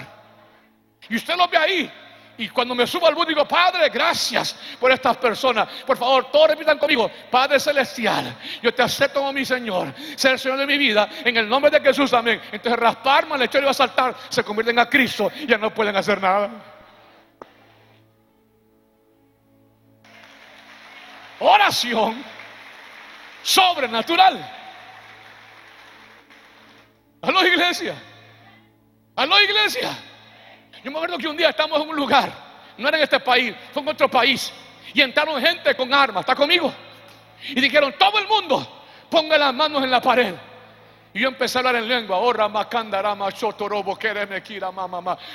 Y 1.08 1.14
usted 1.14 1.36
lo 1.36 1.46
ve 1.46 1.56
ahí. 1.56 1.92
Y 2.38 2.48
cuando 2.48 2.74
me 2.74 2.86
subo 2.88 3.06
al 3.06 3.14
bus 3.14 3.28
digo, 3.28 3.46
Padre, 3.46 3.88
gracias 3.90 4.56
por 4.80 4.90
estas 4.90 5.16
personas. 5.18 5.68
Por 5.86 5.96
favor, 5.96 6.28
todos 6.32 6.48
repitan 6.48 6.78
conmigo, 6.78 7.08
Padre 7.30 7.60
Celestial, 7.60 8.34
yo 8.60 8.74
te 8.74 8.82
acepto 8.82 9.20
como 9.20 9.32
mi 9.32 9.44
Señor, 9.44 9.94
ser 10.16 10.32
el 10.32 10.38
Señor 10.40 10.58
de 10.58 10.66
mi 10.66 10.76
vida, 10.76 11.08
en 11.22 11.36
el 11.36 11.48
nombre 11.48 11.70
de 11.70 11.80
Jesús, 11.80 12.12
amén. 12.14 12.40
Entonces 12.50 12.80
raspar, 12.80 13.26
malhechor 13.26 13.62
y 13.62 13.66
va 13.66 13.70
a 13.70 13.74
saltar, 13.74 14.16
se 14.28 14.42
convierten 14.42 14.78
a 14.80 14.86
Cristo 14.88 15.30
ya 15.46 15.56
no 15.56 15.72
pueden 15.72 15.94
hacer 15.94 16.20
nada. 16.20 16.79
Oración 21.40 22.24
sobrenatural. 23.42 24.56
Aló 27.22 27.46
iglesia. 27.46 27.94
Aló 29.16 29.40
iglesia. 29.40 29.90
Yo 30.82 30.90
me 30.90 30.96
acuerdo 30.96 31.18
que 31.18 31.28
un 31.28 31.36
día 31.36 31.50
estamos 31.50 31.80
en 31.82 31.88
un 31.88 31.96
lugar, 31.96 32.32
no 32.78 32.88
era 32.88 32.96
en 32.96 33.02
este 33.02 33.20
país, 33.20 33.54
fue 33.72 33.82
en 33.82 33.88
otro 33.88 34.08
país, 34.08 34.50
y 34.94 35.02
entraron 35.02 35.40
gente 35.40 35.74
con 35.74 35.92
armas, 35.92 36.22
¿está 36.22 36.34
conmigo? 36.34 36.72
Y 37.48 37.60
dijeron, 37.60 37.94
todo 37.98 38.18
el 38.18 38.26
mundo 38.26 38.84
ponga 39.10 39.36
las 39.36 39.52
manos 39.52 39.82
en 39.82 39.90
la 39.90 40.00
pared. 40.00 40.34
Y 41.12 41.20
yo 41.20 41.28
empecé 41.28 41.58
a 41.58 41.60
hablar 41.60 41.76
en 41.76 41.88
lengua. 41.88 42.18
Oh, 42.18 42.32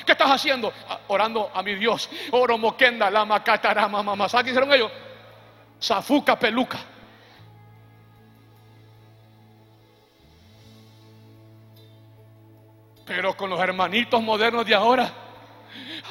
¿Qué 0.06 0.12
estás 0.14 0.32
haciendo? 0.32 0.74
Ah, 0.88 1.00
orando 1.08 1.52
a 1.54 1.62
mi 1.62 1.76
Dios. 1.76 2.10
Oro 2.32 2.58
moquenda, 2.58 3.12
lama 3.12 3.44
catarama, 3.44 4.02
mamá. 4.02 4.30
¿Sabes 4.30 4.46
qué 4.46 4.50
hicieron 4.52 4.72
ellos? 4.74 4.90
Zafuca 5.86 6.38
peluca. 6.40 6.80
Pero 13.06 13.38
con 13.38 13.52
los 13.52 13.60
hermanitos 13.60 14.20
modernos 14.24 14.66
de 14.66 14.74
ahora, 14.74 15.12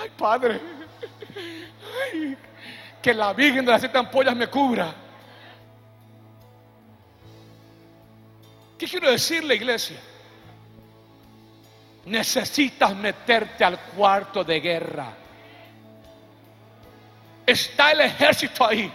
ay 0.00 0.10
Padre, 0.16 0.60
que 3.02 3.12
la 3.12 3.32
Virgen 3.32 3.64
de 3.64 3.72
las 3.72 3.80
siete 3.80 3.98
ampollas 3.98 4.36
me 4.36 4.46
cubra. 4.46 4.94
¿Qué 8.78 8.86
quiero 8.86 9.10
decirle, 9.10 9.56
iglesia? 9.56 9.98
Necesitas 12.06 12.94
meterte 12.94 13.64
al 13.64 13.76
cuarto 13.80 14.44
de 14.44 14.60
guerra. 14.60 15.12
Está 17.44 17.90
el 17.90 18.02
ejército 18.02 18.64
ahí. 18.64 18.92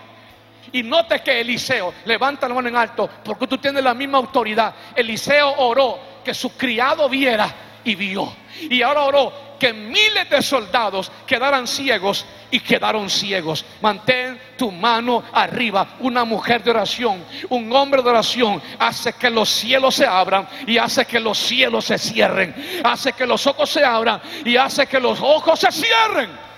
Y 0.72 0.84
note 0.84 1.22
que 1.22 1.42
Eliseo 1.42 1.94
levanta 2.06 2.48
la 2.48 2.54
mano 2.54 2.70
en 2.70 2.76
alto 2.76 3.10
porque 3.24 3.48
tú 3.48 3.58
tienes 3.58 3.84
la 3.84 3.94
misma 3.94 4.18
autoridad. 4.20 4.74
Eliseo 4.96 5.56
oró 5.58 6.00
que 6.24 6.34
su 6.34 6.56
criado 6.56 7.10
viera 7.10 7.54
y 7.84 7.96
vio. 7.96 8.34
Y 8.62 8.82
ahora 8.82 9.02
oró 9.02 9.50
que 9.60 9.74
miles 9.74 10.30
de 10.30 10.42
soldados 10.42 11.12
quedaran 11.28 11.68
ciegos 11.68 12.26
y 12.50 12.60
quedaron 12.60 13.10
ciegos. 13.10 13.66
Mantén 13.82 14.40
tu 14.58 14.72
mano 14.72 15.24
arriba. 15.34 15.96
Una 16.00 16.24
mujer 16.24 16.64
de 16.64 16.72
oración, 16.72 17.24
un 17.50 17.72
hombre 17.76 18.02
de 18.02 18.10
oración 18.10 18.62
hace 18.80 19.14
que 19.14 19.30
los 19.30 19.50
cielos 19.50 19.96
se 19.96 20.06
abran 20.06 20.48
y 20.66 20.78
hace 20.78 21.06
que 21.06 21.20
los 21.20 21.38
cielos 21.38 21.86
se 21.86 21.98
cierren. 21.98 22.56
Hace 22.84 23.14
que 23.14 23.26
los 23.26 23.46
ojos 23.46 23.70
se 23.70 23.84
abran 23.84 24.22
y 24.46 24.56
hace 24.56 24.88
que 24.88 25.00
los 25.00 25.20
ojos 25.22 25.60
se 25.60 25.72
cierren. 25.72 26.49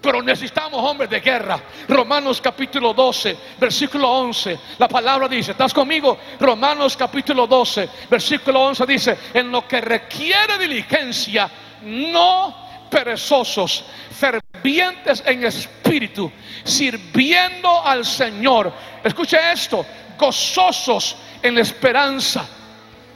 Pero 0.00 0.22
necesitamos 0.22 0.80
hombres 0.82 1.10
de 1.10 1.20
guerra. 1.20 1.60
Romanos 1.86 2.40
capítulo 2.40 2.94
12, 2.94 3.36
versículo 3.58 4.10
11. 4.10 4.58
La 4.78 4.88
palabra 4.88 5.28
dice, 5.28 5.50
¿estás 5.52 5.74
conmigo? 5.74 6.18
Romanos 6.38 6.96
capítulo 6.96 7.46
12, 7.46 7.88
versículo 8.08 8.62
11 8.62 8.86
dice, 8.86 9.18
en 9.34 9.52
lo 9.52 9.68
que 9.68 9.80
requiere 9.80 10.56
diligencia, 10.58 11.50
no 11.82 12.88
perezosos, 12.90 13.84
fervientes 14.10 15.22
en 15.26 15.44
espíritu, 15.44 16.32
sirviendo 16.64 17.84
al 17.84 18.06
Señor. 18.06 18.72
Escuche 19.04 19.38
esto, 19.52 19.84
gozosos 20.18 21.16
en 21.42 21.54
la 21.54 21.60
esperanza. 21.60 22.48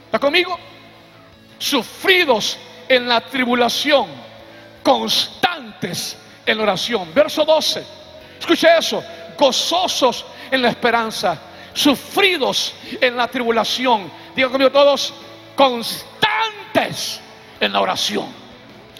¿Está 0.05 0.19
conmigo? 0.19 0.57
Sufridos 1.57 2.59
en 2.87 3.07
la 3.07 3.21
tribulación, 3.21 4.07
constantes 4.83 6.17
en 6.45 6.59
oración. 6.59 7.13
Verso 7.13 7.43
12. 7.43 7.83
Escuche 8.39 8.67
eso. 8.77 9.03
Gozosos 9.37 10.25
en 10.51 10.61
la 10.61 10.69
esperanza, 10.69 11.37
sufridos 11.73 12.73
en 13.01 13.17
la 13.17 13.27
tribulación. 13.27 14.09
Diga 14.35 14.49
conmigo 14.49 14.71
todos, 14.71 15.13
constantes 15.55 17.19
en 17.59 17.73
la 17.73 17.81
oración. 17.81 18.27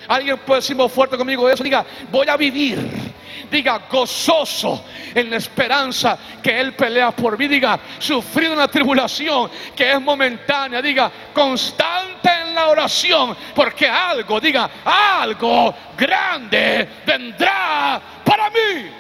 Alguien 0.08 0.38
puede 0.40 0.62
decir 0.62 0.76
muy 0.76 0.90
fuerte 0.90 1.18
conmigo 1.18 1.50
eso. 1.50 1.64
Diga, 1.64 1.86
voy 2.12 2.28
a 2.28 2.38
vivir. 2.38 3.05
Diga, 3.50 3.82
gozoso 3.90 4.86
en 5.14 5.30
la 5.30 5.38
esperanza 5.38 6.18
que 6.42 6.60
Él 6.60 6.74
pelea 6.74 7.12
por 7.12 7.38
mí. 7.38 7.48
Diga, 7.48 7.80
sufrido 8.00 8.54
en 8.54 8.60
la 8.60 8.68
tribulación 8.68 9.50
que 9.76 9.92
es 9.92 10.02
momentánea. 10.02 10.82
Diga, 10.82 11.12
constante 11.34 12.30
en 12.30 12.56
la 12.56 12.68
oración. 12.68 13.36
Porque 13.54 13.88
algo, 13.88 14.40
diga, 14.40 14.70
algo 14.84 15.74
grande 15.98 16.88
vendrá 17.06 18.02
para 18.24 18.50
mí. 18.50 18.92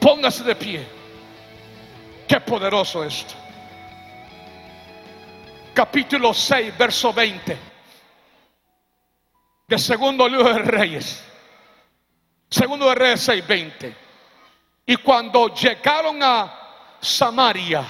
Póngase 0.00 0.42
de 0.42 0.54
pie. 0.54 0.86
Qué 2.26 2.40
poderoso 2.40 3.04
esto. 3.04 3.34
Capítulo 5.74 6.34
6, 6.34 6.76
verso 6.76 7.12
20 7.12 7.71
de 9.72 9.78
segundo 9.78 10.28
libro 10.28 10.52
de 10.52 10.58
Reyes. 10.58 11.24
Segundo 12.50 12.90
de 12.90 12.94
Reyes 12.94 13.26
6:20. 13.26 13.96
Y 14.84 14.96
cuando 14.96 15.48
llegaron 15.54 16.22
a 16.22 16.98
Samaria, 17.00 17.82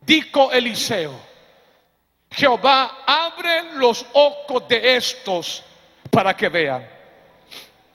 dijo 0.00 0.50
Eliseo, 0.50 1.14
Jehová 2.28 3.04
abre 3.06 3.74
los 3.74 4.04
ojos 4.14 4.66
de 4.66 4.96
estos 4.96 5.62
para 6.10 6.36
que 6.36 6.48
vean. 6.48 6.84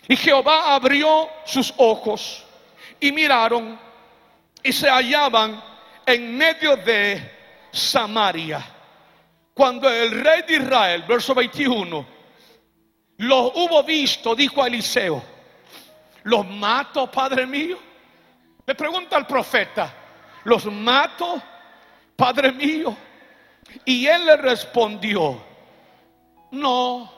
Y 0.08 0.16
Jehová 0.16 0.74
abrió 0.74 1.28
sus 1.44 1.74
ojos 1.76 2.46
y 2.98 3.12
miraron 3.12 3.78
y 4.64 4.72
se 4.72 4.90
hallaban 4.90 5.62
en 6.06 6.38
medio 6.38 6.78
de 6.78 7.30
Samaria. 7.74 8.66
Cuando 9.54 9.90
el 9.90 10.24
rey 10.24 10.44
de 10.44 10.56
Israel, 10.56 11.04
verso 11.06 11.36
21, 11.36 12.15
los 13.18 13.52
hubo 13.56 13.84
visto, 13.84 14.36
dijo 14.36 14.66
Eliseo, 14.66 15.24
los 16.24 16.48
mato, 16.48 17.10
Padre 17.10 17.46
mío. 17.46 17.78
Le 18.66 18.76
pregunta 18.76 19.16
al 19.16 19.28
profeta, 19.28 19.94
los 20.44 20.66
mato, 20.66 21.42
Padre 22.16 22.52
mío. 22.52 22.96
Y 23.86 24.08
él 24.08 24.26
le 24.26 24.38
respondió, 24.38 25.42
no 26.52 27.12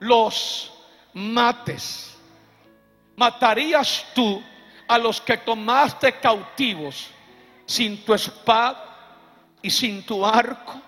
los 0.00 0.72
mates. 1.14 2.16
¿Matarías 3.16 4.06
tú 4.14 4.42
a 4.86 4.98
los 4.98 5.20
que 5.20 5.38
tomaste 5.38 6.12
cautivos 6.20 7.08
sin 7.66 8.04
tu 8.04 8.14
espada 8.14 8.84
y 9.62 9.70
sin 9.70 10.04
tu 10.04 10.24
arco? 10.24 10.80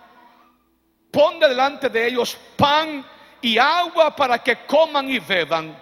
Pon 1.11 1.41
delante 1.41 1.89
de 1.89 2.07
ellos 2.07 2.37
pan 2.57 3.05
y 3.43 3.59
agua 3.59 4.15
para 4.15 4.39
que 4.43 4.57
coman 4.67 5.11
y 5.11 5.19
beban 5.19 5.77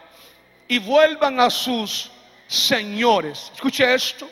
y 0.67 0.79
vuelvan 0.79 1.41
a 1.41 1.51
sus 1.51 2.11
señores. 2.47 3.51
Escuche 3.55 3.95
esto. 3.95 4.29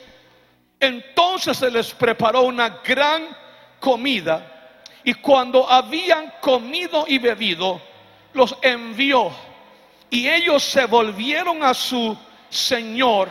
Entonces 0.79 1.57
se 1.57 1.71
les 1.71 1.93
preparó 1.93 2.41
una 2.43 2.69
gran 2.83 3.35
comida 3.79 4.81
y 5.03 5.13
cuando 5.15 5.69
habían 5.69 6.33
comido 6.41 7.05
y 7.07 7.17
bebido, 7.17 7.81
los 8.33 8.55
envió 8.61 9.31
y 10.09 10.27
ellos 10.27 10.63
se 10.63 10.85
volvieron 10.85 11.63
a 11.63 11.73
su 11.73 12.15
Señor 12.49 13.29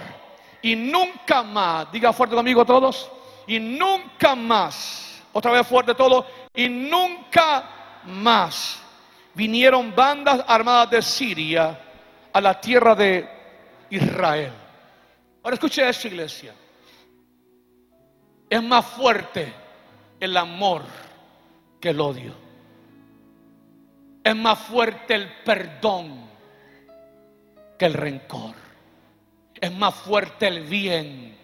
y 0.63 0.75
nunca 0.75 1.43
más, 1.43 1.91
diga 1.93 2.13
fuerte 2.13 2.35
conmigo 2.35 2.65
todos, 2.65 3.11
y 3.47 3.61
nunca 3.61 4.35
más, 4.35 5.23
otra 5.33 5.53
vez 5.53 5.67
fuerte 5.67 5.95
todo, 5.95 6.27
y 6.55 6.69
nunca 6.69 8.03
más 8.05 8.83
vinieron 9.37 9.95
bandas 9.95 10.43
armadas 10.49 10.91
de 10.91 11.03
Siria 11.03 11.79
a 12.33 12.41
la 12.41 12.59
tierra 12.59 12.95
de 12.95 13.29
Israel. 13.91 14.51
Ahora 15.43 15.55
escuche 15.55 15.87
esto, 15.87 16.09
iglesia. 16.09 16.55
Es 18.49 18.63
más 18.63 18.87
fuerte 18.87 19.53
el 20.19 20.35
amor 20.39 20.83
que 21.79 21.91
el 21.91 22.01
odio. 22.01 22.33
Es 24.25 24.35
más 24.35 24.59
fuerte 24.59 25.15
el 25.15 25.31
perdón 25.45 26.27
que 27.79 27.85
el 27.85 27.93
rencor. 27.93 28.55
Es 29.61 29.73
más 29.73 29.95
fuerte 29.95 30.49
el 30.49 30.63
bien 30.63 31.37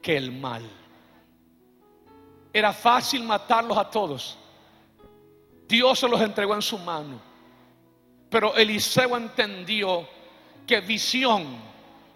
que 0.00 0.16
el 0.16 0.32
mal. 0.32 0.62
Era 2.52 2.72
fácil 2.72 3.22
matarlos 3.24 3.76
a 3.76 3.90
todos. 3.90 4.38
Dios 5.68 5.98
se 5.98 6.08
los 6.08 6.20
entregó 6.22 6.54
en 6.54 6.62
su 6.62 6.78
mano. 6.78 7.33
Pero 8.30 8.54
Eliseo 8.54 9.16
entendió 9.16 10.08
que 10.66 10.80
visión 10.80 11.58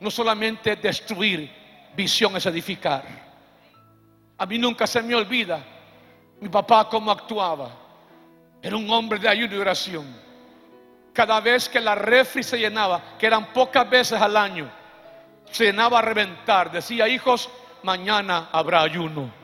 no 0.01 0.11
solamente 0.11 0.73
es 0.73 0.83
destruir, 0.83 1.51
visión 1.95 2.37
es 2.37 2.47
edificar. 2.47 3.05
A 4.39 4.47
mí 4.47 4.59
nunca 4.59 4.87
se 4.87 5.03
me 5.03 5.15
olvida 5.15 5.65
mi 6.41 6.49
papá 6.49 6.89
cómo 6.89 7.11
actuaba. 7.11 7.71
Era 8.63 8.77
un 8.77 8.91
hombre 8.91 9.19
de 9.19 9.29
ayuda 9.29 9.55
y 9.55 9.59
oración. 9.59 10.07
Cada 11.13 11.41
vez 11.41 11.69
que 11.69 11.81
la 11.81 11.95
refri 11.95 12.43
se 12.43 12.59
llenaba, 12.59 13.17
que 13.19 13.27
eran 13.27 13.53
pocas 13.53 13.89
veces 13.89 14.21
al 14.21 14.37
año, 14.37 14.71
se 15.51 15.65
llenaba 15.65 15.99
a 15.99 16.03
reventar. 16.03 16.71
Decía, 16.71 17.09
hijos, 17.09 17.49
mañana 17.83 18.49
habrá 18.53 18.83
ayuno. 18.83 19.38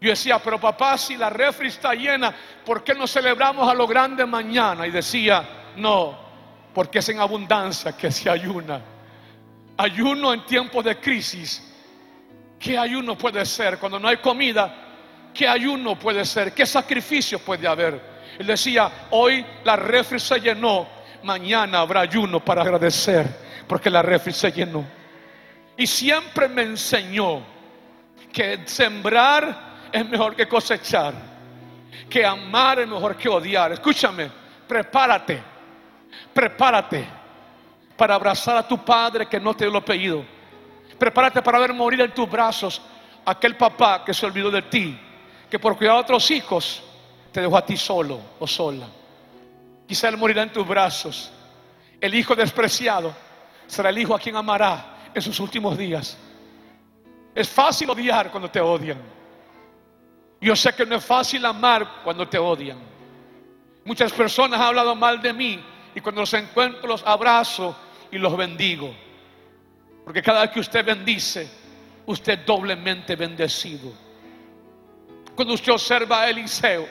Yo 0.00 0.08
decía, 0.08 0.38
pero 0.38 0.58
papá, 0.58 0.96
si 0.96 1.16
la 1.16 1.28
refri 1.28 1.68
está 1.68 1.92
llena, 1.92 2.34
¿por 2.64 2.82
qué 2.82 2.94
no 2.94 3.06
celebramos 3.06 3.68
a 3.68 3.74
lo 3.74 3.86
grande 3.86 4.24
mañana? 4.24 4.86
Y 4.86 4.90
decía, 4.90 5.46
no, 5.76 6.18
porque 6.72 7.00
es 7.00 7.08
en 7.10 7.20
abundancia 7.20 7.92
que 7.92 8.10
se 8.10 8.30
ayuna. 8.30 8.80
Ayuno 9.76 10.32
en 10.32 10.46
tiempos 10.46 10.84
de 10.84 10.98
crisis. 10.98 11.66
¿Qué 12.58 12.78
ayuno 12.78 13.16
puede 13.16 13.44
ser? 13.44 13.78
Cuando 13.78 13.98
no 13.98 14.08
hay 14.08 14.16
comida, 14.18 14.74
¿qué 15.34 15.46
ayuno 15.46 15.98
puede 15.98 16.24
ser? 16.24 16.54
¿Qué 16.54 16.64
sacrificio 16.64 17.38
puede 17.38 17.68
haber? 17.68 18.00
Él 18.38 18.46
decía, 18.46 18.90
hoy 19.10 19.44
la 19.64 19.76
refri 19.76 20.18
se 20.18 20.40
llenó, 20.40 20.88
mañana 21.24 21.80
habrá 21.80 22.00
ayuno 22.00 22.42
para 22.42 22.62
agradecer, 22.62 23.26
porque 23.66 23.90
la 23.90 24.00
refri 24.00 24.32
se 24.32 24.50
llenó. 24.50 24.82
Y 25.76 25.86
siempre 25.86 26.48
me 26.48 26.62
enseñó 26.62 27.42
que 28.32 28.60
sembrar 28.64 29.69
es 29.92 30.08
mejor 30.08 30.36
que 30.36 30.46
cosechar, 30.46 31.14
que 32.08 32.24
amar 32.24 32.80
es 32.80 32.88
mejor 32.88 33.16
que 33.16 33.28
odiar. 33.28 33.72
Escúchame, 33.72 34.30
prepárate, 34.66 35.42
prepárate 36.32 37.06
para 37.96 38.14
abrazar 38.14 38.56
a 38.56 38.66
tu 38.66 38.84
padre 38.84 39.26
que 39.26 39.38
no 39.38 39.54
te 39.54 39.64
dio 39.64 39.72
lo 39.72 39.84
pedido. 39.84 40.24
Prepárate 40.98 41.42
para 41.42 41.58
ver 41.58 41.72
morir 41.72 42.00
en 42.00 42.12
tus 42.12 42.30
brazos 42.30 42.80
aquel 43.24 43.56
papá 43.56 44.04
que 44.04 44.14
se 44.14 44.26
olvidó 44.26 44.50
de 44.50 44.62
ti, 44.62 44.98
que 45.48 45.58
por 45.58 45.76
cuidar 45.76 45.96
a 45.96 46.00
otros 46.00 46.30
hijos 46.30 46.82
te 47.32 47.40
dejó 47.40 47.56
a 47.56 47.64
ti 47.64 47.76
solo 47.76 48.20
o 48.38 48.46
sola. 48.46 48.86
Quizá 49.86 50.08
él 50.08 50.16
morirá 50.16 50.42
en 50.42 50.52
tus 50.52 50.66
brazos. 50.66 51.32
El 52.00 52.14
hijo 52.14 52.34
despreciado 52.34 53.12
será 53.66 53.90
el 53.90 53.98
hijo 53.98 54.14
a 54.14 54.18
quien 54.18 54.36
amará 54.36 55.10
en 55.12 55.20
sus 55.22 55.38
últimos 55.40 55.76
días. 55.76 56.16
Es 57.34 57.48
fácil 57.48 57.90
odiar 57.90 58.30
cuando 58.30 58.50
te 58.50 58.60
odian. 58.60 59.19
Yo 60.40 60.56
sé 60.56 60.72
que 60.72 60.86
no 60.86 60.96
es 60.96 61.04
fácil 61.04 61.44
amar 61.44 62.00
cuando 62.02 62.26
te 62.26 62.38
odian. 62.38 62.78
Muchas 63.84 64.12
personas 64.12 64.58
han 64.60 64.66
hablado 64.66 64.94
mal 64.94 65.20
de 65.20 65.32
mí 65.32 65.62
y 65.94 66.00
cuando 66.00 66.22
los 66.22 66.32
encuentro 66.34 66.86
los 66.86 67.04
abrazo 67.04 67.76
y 68.10 68.18
los 68.18 68.36
bendigo. 68.36 68.94
Porque 70.04 70.22
cada 70.22 70.42
vez 70.42 70.50
que 70.50 70.60
usted 70.60 70.84
bendice, 70.84 71.50
usted 72.06 72.40
es 72.40 72.46
doblemente 72.46 73.16
bendecido. 73.16 73.92
Cuando 75.34 75.54
usted 75.54 75.72
observa 75.72 76.22
a 76.22 76.30
Eliseo, 76.30 76.86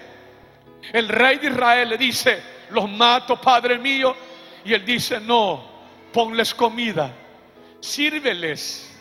el 0.94 1.10
rey 1.10 1.38
de 1.38 1.48
Israel 1.48 1.90
le 1.90 1.98
dice, 1.98 2.42
los 2.70 2.90
mato, 2.90 3.40
Padre 3.40 3.78
mío. 3.78 4.16
Y 4.64 4.74
él 4.74 4.86
dice, 4.86 5.20
no, 5.20 5.64
ponles 6.12 6.54
comida, 6.54 7.12
sírveles, 7.80 9.00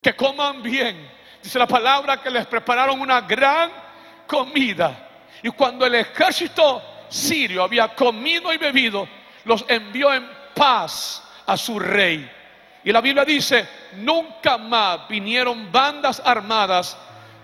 que 0.00 0.14
coman 0.14 0.62
bien 0.62 1.17
Dice 1.42 1.58
la 1.58 1.66
palabra 1.66 2.20
que 2.20 2.30
les 2.30 2.46
prepararon 2.46 3.00
una 3.00 3.20
gran 3.22 3.70
comida. 4.26 5.08
Y 5.42 5.50
cuando 5.50 5.86
el 5.86 5.94
ejército 5.94 6.82
sirio 7.08 7.62
había 7.62 7.94
comido 7.94 8.52
y 8.52 8.56
bebido, 8.56 9.08
los 9.44 9.64
envió 9.68 10.12
en 10.12 10.28
paz 10.54 11.22
a 11.46 11.56
su 11.56 11.78
rey. 11.78 12.30
Y 12.84 12.92
la 12.92 13.00
Biblia 13.00 13.24
dice, 13.24 13.68
nunca 13.96 14.58
más 14.58 15.08
vinieron 15.08 15.70
bandas 15.70 16.22
armadas 16.24 16.96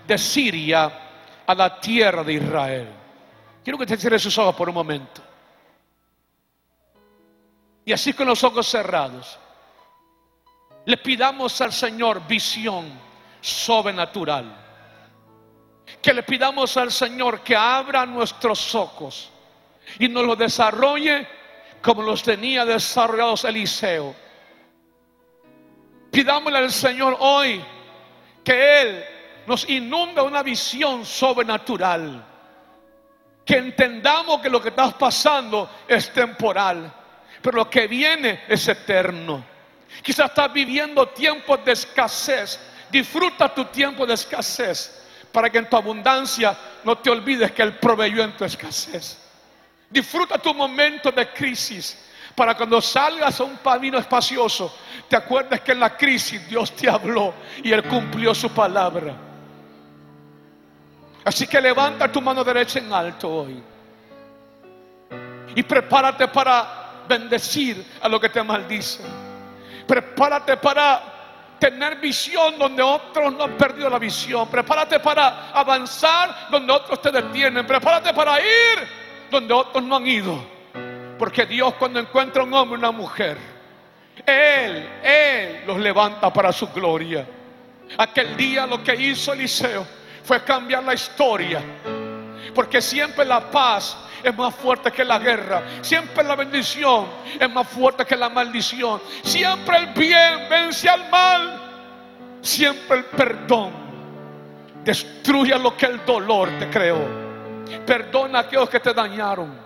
de 0.07 0.17
Siria 0.17 0.91
a 1.45 1.55
la 1.55 1.79
tierra 1.79 2.23
de 2.23 2.33
Israel. 2.33 2.87
Quiero 3.63 3.77
que 3.77 3.85
te 3.85 3.97
cierres 3.97 4.21
sus 4.21 4.37
ojos 4.37 4.55
por 4.55 4.69
un 4.69 4.75
momento. 4.75 5.21
Y 7.83 7.93
así 7.93 8.13
con 8.13 8.27
los 8.27 8.43
ojos 8.43 8.67
cerrados, 8.67 9.37
le 10.85 10.97
pidamos 10.97 11.59
al 11.61 11.73
Señor 11.73 12.25
visión 12.27 12.85
sobrenatural. 13.45 14.45
Que 16.01 16.13
le 16.13 16.23
pidamos 16.23 16.75
al 16.77 16.91
Señor 16.91 17.41
que 17.41 17.55
abra 17.55 18.05
nuestros 18.05 18.73
ojos 18.73 19.29
y 19.99 20.07
nos 20.07 20.25
lo 20.25 20.35
desarrolle 20.35 21.27
como 21.81 22.01
los 22.01 22.23
tenía 22.23 22.65
desarrollados 22.65 23.43
Eliseo. 23.45 24.15
Pidámosle 26.11 26.57
al 26.57 26.71
Señor 26.71 27.17
hoy 27.19 27.63
que 28.43 28.81
Él 28.81 29.05
nos 29.45 29.69
inunda 29.69 30.23
una 30.23 30.41
visión 30.41 31.05
sobrenatural. 31.05 32.25
Que 33.45 33.57
entendamos 33.57 34.41
que 34.41 34.49
lo 34.49 34.59
que 34.59 34.69
está 34.69 34.89
pasando 34.97 35.69
es 35.87 36.11
temporal, 36.11 36.91
pero 37.43 37.57
lo 37.57 37.69
que 37.69 37.85
viene 37.85 38.45
es 38.47 38.67
eterno. 38.67 39.45
Quizás 40.01 40.29
estás 40.29 40.51
viviendo 40.51 41.09
tiempos 41.09 41.63
de 41.63 41.73
escasez, 41.73 42.59
Disfruta 42.95 43.53
tu 43.53 43.65
tiempo 43.65 44.05
de 44.05 44.13
escasez 44.13 45.03
para 45.29 45.49
que 45.49 45.57
en 45.57 45.69
tu 45.69 45.75
abundancia 45.75 46.57
no 46.85 46.97
te 46.97 47.09
olvides 47.09 47.51
que 47.51 47.61
Él 47.61 47.73
proveyó 47.73 48.23
en 48.23 48.37
tu 48.37 48.45
escasez. 48.45 49.17
Disfruta 49.89 50.37
tu 50.37 50.53
momento 50.53 51.11
de 51.11 51.27
crisis 51.27 51.97
para 52.33 52.55
cuando 52.55 52.79
salgas 52.79 53.37
a 53.37 53.43
un 53.43 53.57
camino 53.57 53.97
espacioso, 53.97 54.73
te 55.09 55.17
acuerdes 55.17 55.59
que 55.59 55.73
en 55.73 55.81
la 55.81 55.97
crisis 55.97 56.47
Dios 56.47 56.73
te 56.73 56.89
habló 56.89 57.33
y 57.61 57.73
Él 57.73 57.83
cumplió 57.83 58.33
su 58.33 58.49
palabra. 58.51 59.13
Así 61.25 61.47
que 61.47 61.59
levanta 61.59 62.09
tu 62.09 62.21
mano 62.21 62.45
derecha 62.45 62.79
en 62.79 62.93
alto 62.93 63.29
hoy 63.29 63.61
y 65.53 65.63
prepárate 65.63 66.29
para 66.29 67.03
bendecir 67.09 67.85
a 68.01 68.07
lo 68.07 68.21
que 68.21 68.29
te 68.29 68.41
maldice. 68.41 69.01
Prepárate 69.85 70.55
para 70.55 71.14
tener 71.59 71.97
visión 71.97 72.57
donde 72.57 72.81
otros 72.81 73.33
no 73.33 73.45
han 73.45 73.57
perdido 73.57 73.89
la 73.89 73.99
visión. 73.99 74.47
Prepárate 74.47 74.99
para 74.99 75.51
avanzar 75.51 76.47
donde 76.49 76.73
otros 76.73 77.01
te 77.01 77.11
detienen. 77.11 77.65
Prepárate 77.65 78.13
para 78.13 78.39
ir 78.39 78.87
donde 79.29 79.53
otros 79.53 79.83
no 79.83 79.97
han 79.97 80.07
ido. 80.07 80.43
Porque 81.17 81.45
Dios 81.45 81.73
cuando 81.75 81.99
encuentra 81.99 82.43
un 82.43 82.53
hombre 82.53 82.77
una 82.77 82.91
mujer, 82.91 83.37
Él, 84.25 84.89
Él 85.03 85.63
los 85.65 85.77
levanta 85.77 86.31
para 86.31 86.51
su 86.51 86.67
gloria. 86.69 87.25
Aquel 87.97 88.35
día 88.35 88.65
lo 88.65 88.83
que 88.83 88.95
hizo 88.95 89.33
Eliseo 89.33 89.85
fue 90.23 90.43
cambiar 90.43 90.83
la 90.83 90.93
historia. 90.93 91.61
Porque 92.55 92.81
siempre 92.81 93.25
la 93.25 93.51
paz 93.51 93.97
es 94.23 94.35
más 94.35 94.55
fuerte 94.55 94.91
que 94.91 95.05
la 95.05 95.19
guerra. 95.19 95.61
Siempre 95.81 96.23
la 96.23 96.35
bendición 96.35 97.05
es 97.39 97.49
más 97.51 97.67
fuerte 97.67 98.05
que 98.05 98.15
la 98.15 98.29
maldición. 98.29 99.01
Siempre 99.23 99.77
el 99.77 99.87
bien 99.87 100.47
vence 100.49 100.89
al 100.89 101.09
mal. 101.11 101.61
Siempre 102.41 102.99
el 102.99 103.05
perdón 103.05 103.85
destruye 104.85 105.57
lo 105.57 105.75
que 105.75 105.87
el 105.87 106.05
dolor 106.05 106.49
te 106.59 106.69
creó. 106.69 107.25
Perdona 107.85 108.39
a 108.39 108.41
aquellos 108.43 108.69
que 108.69 108.79
te 108.79 108.93
dañaron. 108.93 109.65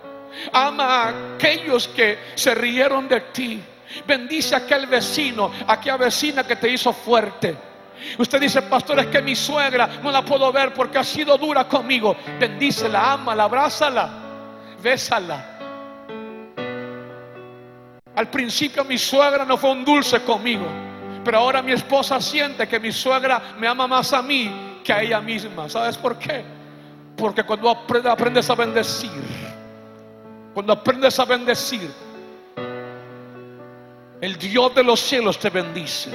Ama 0.53 0.83
a 0.83 1.13
aquellos 1.35 1.87
que 1.89 2.17
se 2.35 2.55
rieron 2.55 3.07
de 3.07 3.21
ti. 3.21 3.61
Bendice 4.07 4.55
a 4.55 4.59
aquel 4.59 4.87
vecino, 4.87 5.51
a 5.67 5.73
aquella 5.73 5.97
vecina 5.97 6.45
que 6.45 6.55
te 6.55 6.69
hizo 6.69 6.93
fuerte. 6.93 7.68
Usted 8.17 8.39
dice, 8.39 8.61
pastor, 8.63 8.99
es 8.99 9.07
que 9.07 9.21
mi 9.21 9.35
suegra 9.35 9.87
no 10.01 10.11
la 10.11 10.23
puedo 10.23 10.51
ver 10.51 10.73
porque 10.73 10.97
ha 10.97 11.03
sido 11.03 11.37
dura 11.37 11.67
conmigo. 11.67 12.15
Bendícela, 12.39 13.19
la 13.35 13.43
abrázala 13.43 14.29
bésala. 14.81 15.57
Al 18.15 18.29
principio 18.29 18.83
mi 18.83 18.97
suegra 18.97 19.45
no 19.45 19.57
fue 19.57 19.71
un 19.71 19.85
dulce 19.85 20.21
conmigo, 20.21 20.65
pero 21.23 21.39
ahora 21.39 21.61
mi 21.61 21.71
esposa 21.71 22.19
siente 22.19 22.67
que 22.67 22.79
mi 22.79 22.91
suegra 22.91 23.55
me 23.57 23.67
ama 23.67 23.87
más 23.87 24.11
a 24.13 24.21
mí 24.21 24.81
que 24.83 24.91
a 24.91 25.01
ella 25.01 25.21
misma. 25.21 25.69
¿Sabes 25.69 25.97
por 25.97 26.17
qué? 26.17 26.43
Porque 27.15 27.43
cuando 27.43 27.69
aprendes 27.69 28.49
a 28.49 28.55
bendecir, 28.55 29.11
cuando 30.53 30.73
aprendes 30.73 31.17
a 31.19 31.25
bendecir, 31.25 31.89
el 34.21 34.37
Dios 34.37 34.75
de 34.75 34.83
los 34.83 34.99
cielos 34.99 35.39
te 35.39 35.49
bendice. 35.49 36.09